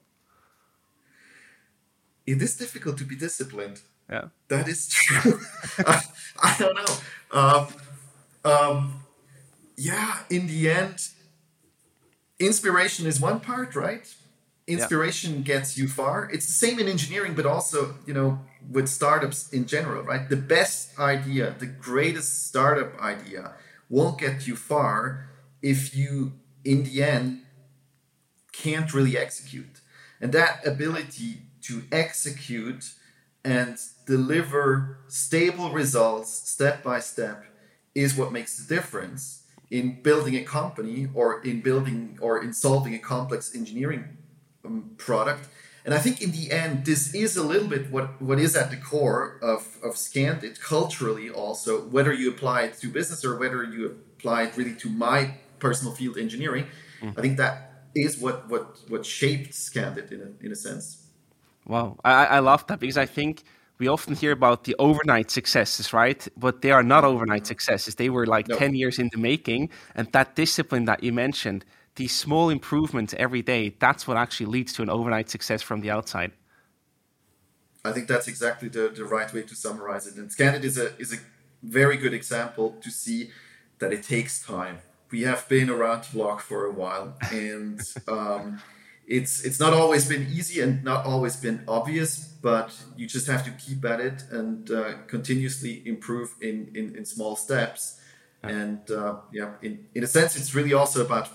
[2.25, 3.81] It is difficult to be disciplined.
[4.09, 4.25] Yeah.
[4.47, 5.39] That is true.
[5.79, 6.01] I,
[6.41, 6.95] I, don't know.
[7.31, 7.67] Um,
[8.43, 8.99] um,
[9.75, 11.07] yeah, in the end,
[12.39, 14.07] inspiration is one part, right?
[14.67, 15.41] Inspiration yeah.
[15.41, 16.29] gets you far.
[16.31, 18.39] It's the same in engineering, but also, you know,
[18.69, 20.27] with startups in general, right?
[20.27, 23.53] The best idea, the greatest startup idea
[23.89, 25.29] won't get you far
[25.61, 27.41] if you, in the end,
[28.51, 29.81] can't really execute.
[30.19, 32.93] And that ability to execute
[33.43, 37.45] and deliver stable results step by step
[37.93, 42.93] is what makes the difference in building a company or in building or in solving
[42.95, 44.17] a complex engineering
[44.65, 45.49] um, product.
[45.85, 48.71] And I think in the end, this is a little bit what, what is at
[48.71, 53.63] the core of, of Scandit culturally also, whether you apply it to business or whether
[53.63, 53.85] you
[54.17, 56.65] apply it really to my personal field engineering.
[57.01, 57.17] Mm.
[57.17, 61.05] I think that is what, what, what shaped Scandit in a, in a sense.
[61.67, 61.97] Wow.
[62.03, 63.43] I, I love that because I think
[63.77, 66.27] we often hear about the overnight successes, right?
[66.37, 67.95] But they are not overnight successes.
[67.95, 68.57] They were like no.
[68.57, 69.69] 10 years in the making.
[69.95, 74.73] And that discipline that you mentioned, these small improvements every day, that's what actually leads
[74.73, 76.31] to an overnight success from the outside.
[77.83, 80.15] I think that's exactly the, the right way to summarize it.
[80.15, 81.17] And Scandit is a is a
[81.63, 83.29] very good example to see
[83.79, 84.79] that it takes time.
[85.11, 88.61] We have been around the block for a while, and um,
[89.07, 93.45] it's it's not always been easy and not always been obvious, but you just have
[93.45, 97.99] to keep at it and uh, continuously improve in, in, in small steps.
[98.43, 101.29] And uh, yeah, in, in a sense, it's really also about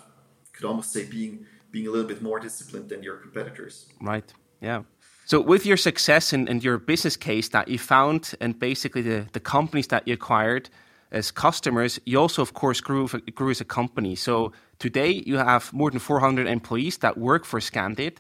[0.61, 3.87] could almost say being being a little bit more disciplined than your competitors.
[4.01, 4.33] Right.
[4.61, 4.83] Yeah.
[5.25, 9.27] So with your success and, and your business case that you found and basically the,
[9.33, 10.69] the companies that you acquired
[11.13, 14.17] as customers, you also of course grew grew as a company.
[14.17, 18.17] So today you have more than 400 employees that work for Scandit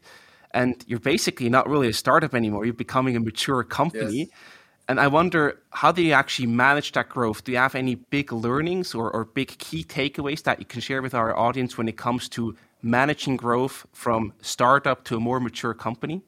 [0.52, 2.64] and you're basically not really a startup anymore.
[2.64, 4.18] You're becoming a mature company.
[4.18, 4.28] Yes.
[4.90, 7.44] And I wonder, how do you actually manage that growth?
[7.44, 11.00] Do you have any big learnings or, or big key takeaways that you can share
[11.00, 15.74] with our audience when it comes to managing growth from startup to a more mature
[15.74, 16.22] company?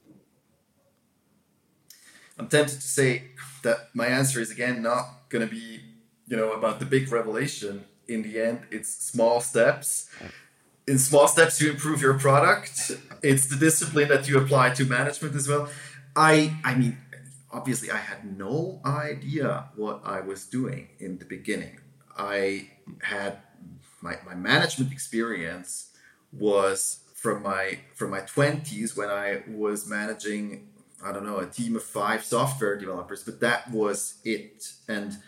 [2.39, 3.33] I'm tempted to say
[3.65, 5.81] that my answer is again not going to be,
[6.29, 7.85] you know, about the big revelation.
[8.07, 10.09] In the end, it's small steps.
[10.87, 12.93] In small steps, you improve your product.
[13.25, 15.69] It's the discipline that you apply to management as well.
[16.15, 16.99] I, I mean,
[17.53, 21.79] obviously I had no idea what I was doing in the beginning.
[22.17, 22.71] I
[23.03, 23.39] had
[24.01, 25.91] my, my management experience
[26.33, 30.69] was from my from my 20s when I was managing
[31.05, 35.19] I don't know a team of five software developers but that was it and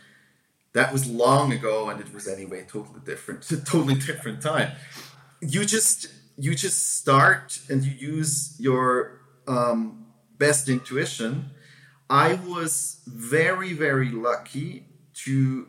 [0.73, 4.73] that was long ago and it was anyway totally different totally different time
[5.41, 10.07] you just you just start and you use your um,
[10.39, 11.51] best intuition
[12.09, 14.87] I was very, very lucky
[15.25, 15.69] to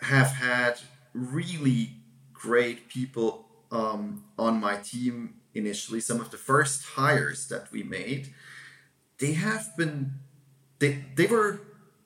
[0.00, 0.78] have had
[1.14, 1.96] really
[2.32, 6.00] great people um, on my team initially.
[6.00, 8.34] Some of the first hires that we made,
[9.18, 10.14] they have been,
[10.78, 11.60] they, they were,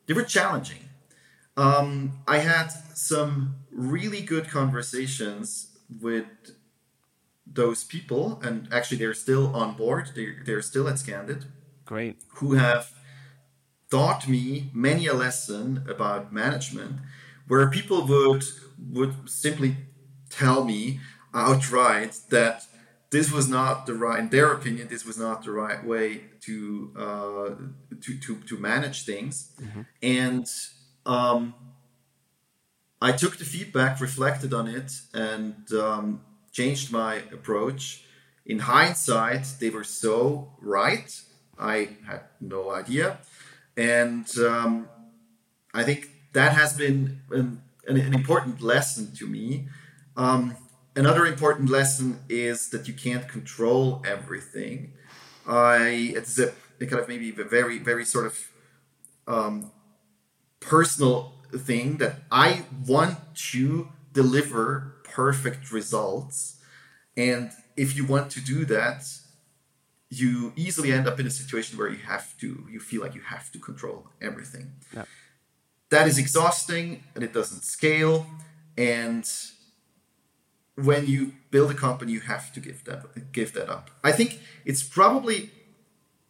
[0.07, 0.89] they were challenging.
[1.57, 6.27] Um, I had some really good conversations with
[7.47, 10.11] those people, and actually they're still on board.
[10.15, 11.45] They're, they're still at Scandit.
[11.87, 12.19] Great.
[12.35, 12.93] Who have
[13.91, 16.97] taught me many a lesson about management
[17.47, 18.45] where people would
[18.93, 19.77] would simply
[20.31, 21.01] tell me
[21.33, 22.65] outright that
[23.11, 26.93] this was not the right in their opinion this was not the right way to
[26.99, 27.51] uh,
[28.01, 29.53] to, to to manage things.
[29.63, 29.83] Mm-hmm.
[30.03, 30.47] and
[31.07, 31.55] um,
[33.01, 38.05] I took the feedback reflected on it and um, changed my approach.
[38.45, 41.21] In hindsight they were so right.
[41.59, 43.19] I had no idea
[43.77, 44.89] and um,
[45.75, 49.69] I think that has been an, an, an important lesson to me.
[50.17, 50.57] Um,
[50.95, 54.93] another important lesson is that you can't control everything.
[55.47, 58.39] I it's a, a kind of maybe a very very sort of
[59.29, 59.71] um,
[60.61, 63.19] personal thing that I want
[63.53, 66.57] to deliver perfect results,
[67.17, 69.05] and if you want to do that,
[70.09, 73.23] you easily end up in a situation where you have to you feel like you
[73.23, 74.73] have to control everything.
[74.95, 75.05] Yeah.
[75.91, 78.27] That is exhausting and it doesn't scale
[78.77, 79.29] and
[80.77, 83.91] when you build a company, you have to give that give that up.
[84.05, 85.51] I think it's probably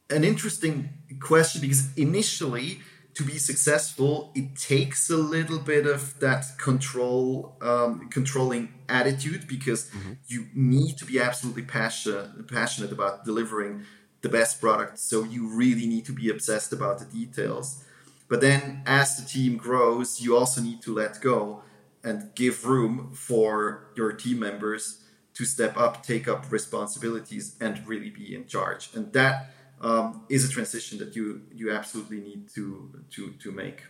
[0.09, 2.81] an interesting question because initially,
[3.17, 9.89] to be successful, it takes a little bit of that control, um, controlling attitude because
[9.89, 10.12] mm-hmm.
[10.27, 13.85] you need to be absolutely passionate passionate about delivering
[14.21, 14.99] the best product.
[14.99, 17.83] So you really need to be obsessed about the details.
[18.29, 21.62] But then, as the team grows, you also need to let go
[22.05, 25.03] and give room for your team members
[25.35, 28.91] to step up, take up responsibilities, and really be in charge.
[28.95, 33.83] And that um, is a transition that you you absolutely need to to to make.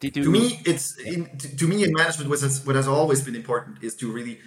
[0.00, 3.36] To me, it's in, to, to, me in management what has, what has always been
[3.36, 4.40] important is to really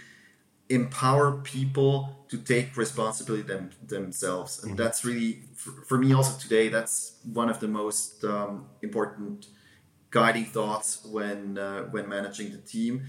[0.68, 4.84] empower people to take responsibility them, themselves, and mm-hmm.
[4.84, 6.68] that's really for, for, me also today.
[6.68, 9.48] That's one of the most um, important
[10.10, 13.06] guiding thoughts when uh, when managing the team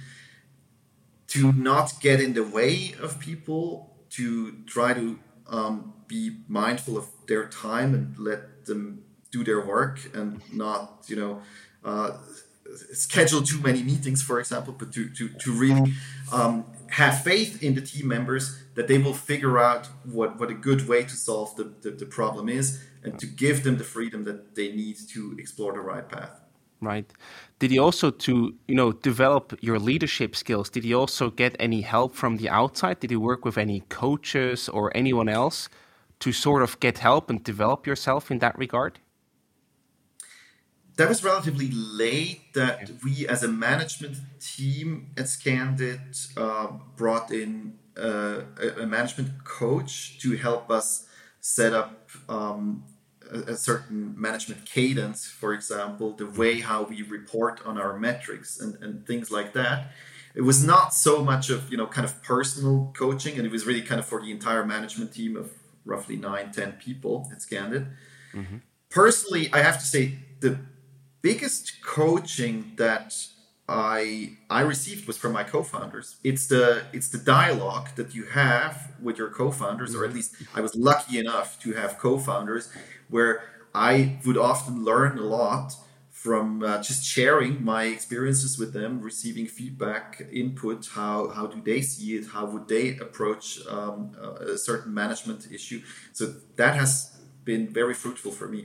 [1.28, 5.18] to not get in the way of people to try to
[5.48, 11.16] um, be mindful of their time and let them do their work and not you
[11.16, 11.42] know
[11.84, 12.10] uh,
[12.92, 15.92] schedule too many meetings for example but to, to, to really
[16.32, 20.54] um, have faith in the team members that they will figure out what, what a
[20.54, 24.24] good way to solve the, the, the problem is and to give them the freedom
[24.24, 26.40] that they need to explore the right path
[26.82, 27.10] right?
[27.58, 30.68] Did you also to you know develop your leadership skills?
[30.68, 33.00] Did you also get any help from the outside?
[33.00, 35.70] Did you work with any coaches or anyone else
[36.20, 38.98] to sort of get help and develop yourself in that regard?
[40.96, 42.54] That was relatively late.
[42.54, 48.42] That we, as a management team at Scandit, uh, brought in uh,
[48.80, 51.06] a management coach to help us
[51.40, 52.84] set up um,
[53.30, 58.58] a, a, certain management cadence, for example, the way how we report on our metrics
[58.58, 59.92] and, and things like that.
[60.34, 63.66] It was not so much of, you know, kind of personal coaching, and it was
[63.66, 65.52] really kind of for the entire management team of
[65.86, 67.88] roughly nine, ten people at Scandit.
[68.34, 68.56] Mm-hmm.
[68.90, 70.58] Personally, I have to say the
[71.22, 73.14] biggest coaching that
[73.68, 76.16] I I received was from my co-founders.
[76.22, 80.16] It's the it's the dialogue that you have with your co-founders, or at mm-hmm.
[80.16, 82.70] least I was lucky enough to have co-founders
[83.08, 83.42] where
[83.74, 85.74] I would often learn a lot
[86.26, 90.80] from uh, just sharing my experiences with them, receiving feedback, input.
[90.98, 92.24] How how do they see it?
[92.34, 93.44] How would they approach
[93.76, 93.98] um,
[94.54, 95.80] a certain management issue?
[96.12, 96.24] So
[96.56, 96.90] that has
[97.44, 98.62] been very fruitful for me.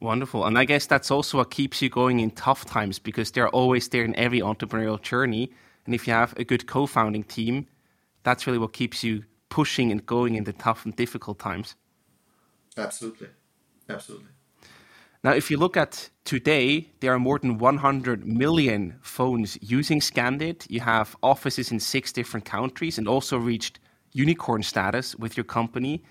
[0.00, 0.46] Wonderful.
[0.46, 3.88] And I guess that's also what keeps you going in tough times because they're always
[3.88, 5.50] there in every entrepreneurial journey.
[5.84, 7.66] And if you have a good co founding team,
[8.22, 11.74] that's really what keeps you pushing and going in the tough and difficult times.
[12.76, 13.30] Absolutely.
[13.88, 14.32] Absolutely.
[15.24, 20.68] Now, if you look at today, there are more than 100 million phones using Scandit.
[20.68, 23.78] You have offices in six different countries and also reached
[24.12, 26.02] unicorn status with your company.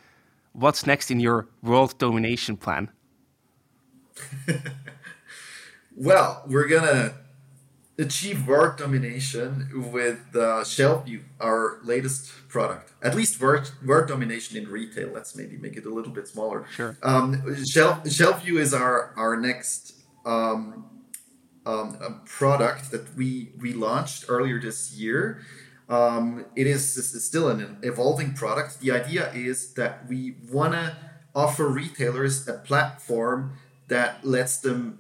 [0.53, 2.89] What's next in your world domination plan?
[5.95, 7.13] well, we're going to
[8.01, 12.91] achieve world domination with uh, ShelfView, our latest product.
[13.01, 15.09] At least world, world domination in retail.
[15.13, 16.65] Let's maybe make it a little bit smaller.
[16.75, 16.97] Sure.
[17.03, 19.93] Um, Shelf, ShelfView is our our next
[20.25, 20.89] um,
[21.65, 25.41] um, product that we we launched earlier this year.
[25.89, 28.79] Um, it is, is still an evolving product.
[28.79, 30.95] The idea is that we want to
[31.35, 33.57] offer retailers a platform
[33.89, 34.99] that lets them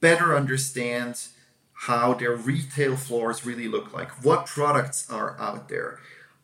[0.00, 1.28] better understand
[1.86, 4.10] how their retail floors really look like.
[4.22, 5.98] What products are out there?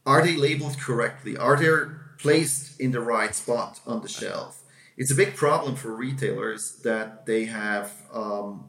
[0.06, 1.36] Are they labeled correctly?
[1.36, 4.62] Are they placed in the right spot on the shelf?
[4.96, 8.68] It's a big problem for retailers that they have um,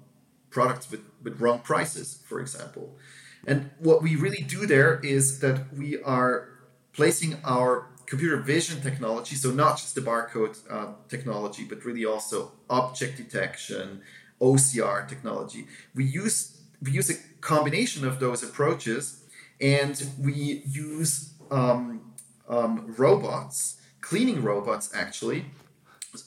[0.50, 2.98] products with, with wrong prices, for example.
[3.46, 6.50] And what we really do there is that we are
[6.92, 12.52] placing our computer vision technology, so not just the barcode uh, technology, but really also
[12.70, 14.02] object detection,
[14.42, 15.68] OCR technology.
[15.96, 19.24] We use we use a combination of those approaches
[19.60, 22.14] and we use um,
[22.48, 25.46] um, robots, cleaning robots actually,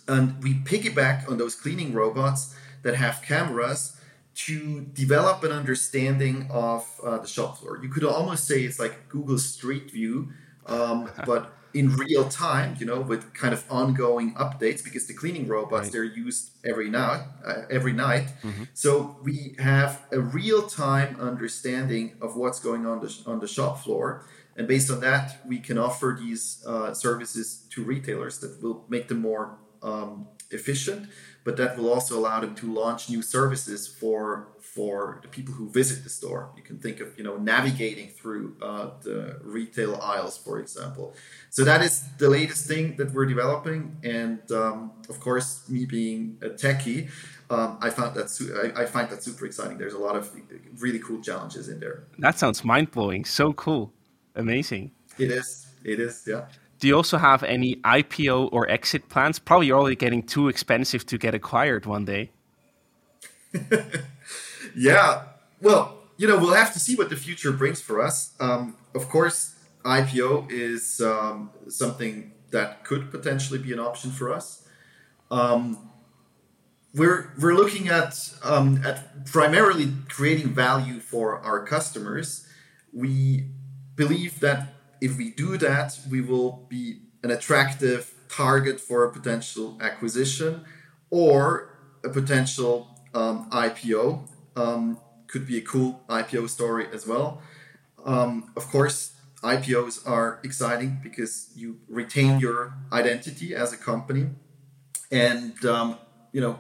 [0.08, 3.96] and we piggyback on those cleaning robots that have cameras
[4.34, 7.78] to develop an understanding of uh, the shop floor.
[7.82, 10.30] You could almost say it's like Google Street View,
[10.66, 15.46] um, but in real time, you know, with kind of ongoing updates because the cleaning
[15.46, 15.92] robots right.
[15.92, 18.32] they're used every night, uh, every night.
[18.42, 18.64] Mm-hmm.
[18.74, 23.82] So we have a real time understanding of what's going on the, on the shop
[23.82, 28.84] floor, and based on that, we can offer these uh, services to retailers that will
[28.88, 31.08] make them more um, efficient,
[31.44, 35.68] but that will also allow them to launch new services for for the people who
[35.68, 36.50] visit the store.
[36.56, 41.14] You can think of you know navigating through uh, the retail aisles, for example.
[41.50, 46.38] So that is the latest thing that we're developing, and um, of course, me being
[46.42, 47.10] a techie.
[47.50, 49.76] Um, I found that su- I, I, find that super exciting.
[49.76, 50.30] There's a lot of
[50.78, 52.04] really cool challenges in there.
[52.18, 53.24] That sounds mind blowing.
[53.24, 53.92] So cool,
[54.36, 54.92] amazing.
[55.18, 55.66] It is.
[55.82, 56.22] It is.
[56.28, 56.44] Yeah.
[56.78, 59.40] Do you also have any IPO or exit plans?
[59.40, 62.30] Probably you're already getting too expensive to get acquired one day.
[64.76, 65.22] yeah.
[65.60, 68.34] Well, you know, we'll have to see what the future brings for us.
[68.40, 74.68] Um, of course, IPO is um, something that could potentially be an option for us.
[75.30, 75.90] Um,
[76.94, 82.46] we're we're looking at um, at primarily creating value for our customers.
[82.92, 83.46] We
[83.94, 89.78] believe that if we do that, we will be an attractive target for a potential
[89.80, 90.64] acquisition
[91.10, 91.70] or
[92.04, 94.28] a potential um, IPO
[94.60, 97.42] um, could be a cool IPO story as well.
[98.04, 104.26] Um, of course, IPOs are exciting because you retain your identity as a company,
[105.10, 105.98] and um,
[106.32, 106.58] you know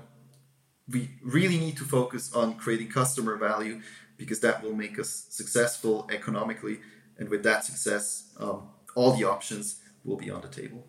[0.88, 3.80] we really need to focus on creating customer value
[4.16, 6.80] because that will make us successful economically,
[7.18, 10.86] and with that success, um, all the options will be on the table.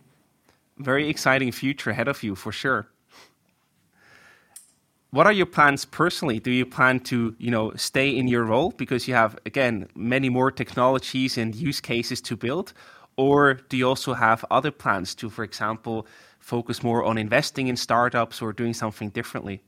[0.77, 2.87] Very exciting future ahead of you for sure
[5.11, 6.39] what are your plans personally?
[6.39, 10.29] Do you plan to, you know, stay in your role because you have again many
[10.29, 12.73] more technologies and use cases to build,
[13.17, 16.07] or do you also have other plans to, for example,
[16.39, 19.61] focus more on investing in startups or doing something differently?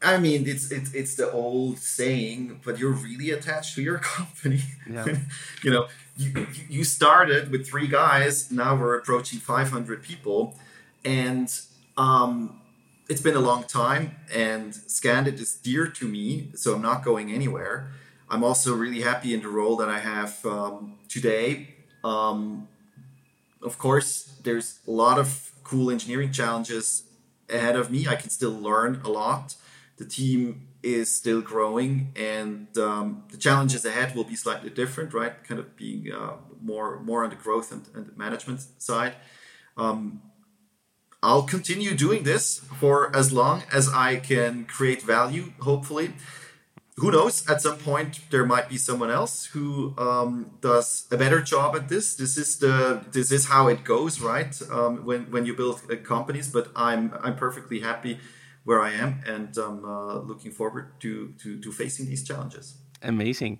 [0.00, 4.60] I mean, it's it's it's the old saying, but you're really attached to your company.
[4.88, 5.04] Yeah.
[5.64, 8.52] you know, you you started with three guys.
[8.52, 10.54] Now we're approaching 500 people,
[11.04, 11.50] and
[11.96, 12.60] um,
[13.08, 17.32] it's been a long time, and Scandit is dear to me, so I'm not going
[17.32, 17.92] anywhere.
[18.28, 21.74] I'm also really happy in the role that I have um, today.
[22.02, 22.68] Um,
[23.62, 27.04] of course, there's a lot of cool engineering challenges
[27.48, 28.06] ahead of me.
[28.08, 29.54] I can still learn a lot.
[29.96, 35.42] The team is still growing, and um, the challenges ahead will be slightly different, right?
[35.44, 39.14] Kind of being uh, more more on the growth and, and management side.
[39.76, 40.22] Um,
[41.26, 46.12] I'll continue doing this for as long as I can create value, hopefully.
[46.98, 47.44] Who knows?
[47.50, 51.88] At some point, there might be someone else who um, does a better job at
[51.88, 52.14] this.
[52.14, 54.54] This is the this is how it goes, right?
[54.70, 58.18] Um, when when you build uh, companies, but I'm I'm perfectly happy
[58.62, 62.78] where I am, and I'm uh, looking forward to, to to facing these challenges.
[63.02, 63.58] Amazing.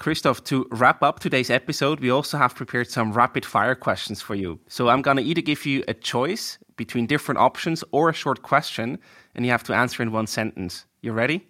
[0.00, 4.34] Christof, to wrap up today's episode, we also have prepared some rapid fire questions for
[4.34, 4.58] you.
[4.66, 8.40] So I'm going to either give you a choice between different options or a short
[8.40, 8.98] question,
[9.34, 10.86] and you have to answer in one sentence.
[11.02, 11.46] You ready?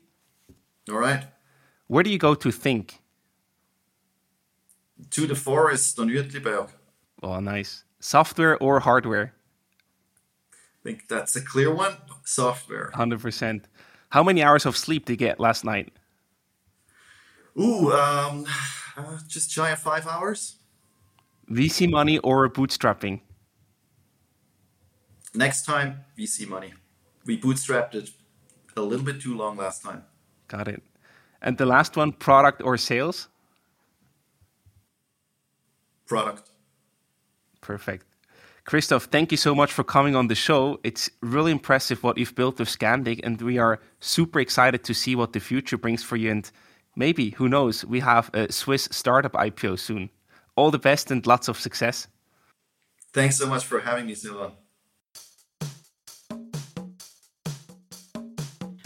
[0.90, 1.24] All right.
[1.86, 3.00] Where do you go to think?
[5.10, 6.70] To the forest on Uetliberg.
[7.22, 7.84] Oh, nice.
[8.00, 9.32] Software or hardware?
[10.52, 11.98] I think that's a clear one.
[12.24, 12.90] Software.
[12.94, 13.62] 100%.
[14.08, 15.92] How many hours of sleep did you get last night?
[17.60, 18.46] Ooh, um,
[18.96, 20.56] uh, just shy of five hours.
[21.50, 23.20] VC money or bootstrapping?
[25.34, 26.72] Next time, VC money.
[27.26, 28.10] We bootstrapped it
[28.76, 30.04] a little bit too long last time.
[30.48, 30.82] Got it.
[31.42, 33.28] And the last one, product or sales?
[36.06, 36.50] Product.
[37.60, 38.06] Perfect.
[38.64, 40.80] Christof, thank you so much for coming on the show.
[40.82, 45.14] It's really impressive what you've built with Scandit, and we are super excited to see
[45.14, 46.30] what the future brings for you.
[46.30, 46.50] And
[46.96, 50.10] maybe, who knows, we have a Swiss startup IPO soon.
[50.56, 52.08] All the best and lots of success.
[53.12, 54.52] Thanks so much for having me, Silvan.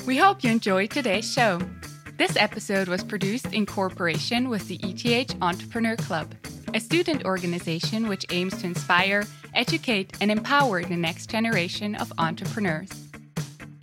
[0.07, 1.61] We hope you enjoyed today's show.
[2.17, 6.35] This episode was produced in cooperation with the ETH Entrepreneur Club,
[6.73, 9.25] a student organization which aims to inspire,
[9.55, 12.91] educate, and empower the next generation of entrepreneurs.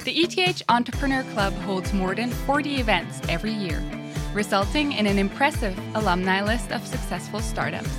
[0.05, 3.83] The ETH Entrepreneur Club holds more than 40 events every year
[4.33, 7.97] resulting in an impressive alumni list of successful startups.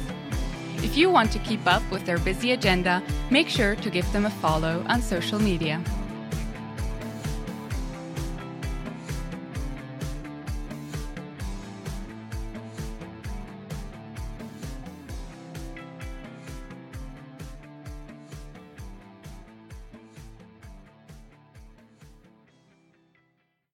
[0.78, 4.26] If you want to keep up with their busy agenda, make sure to give them
[4.26, 5.82] a follow on social media.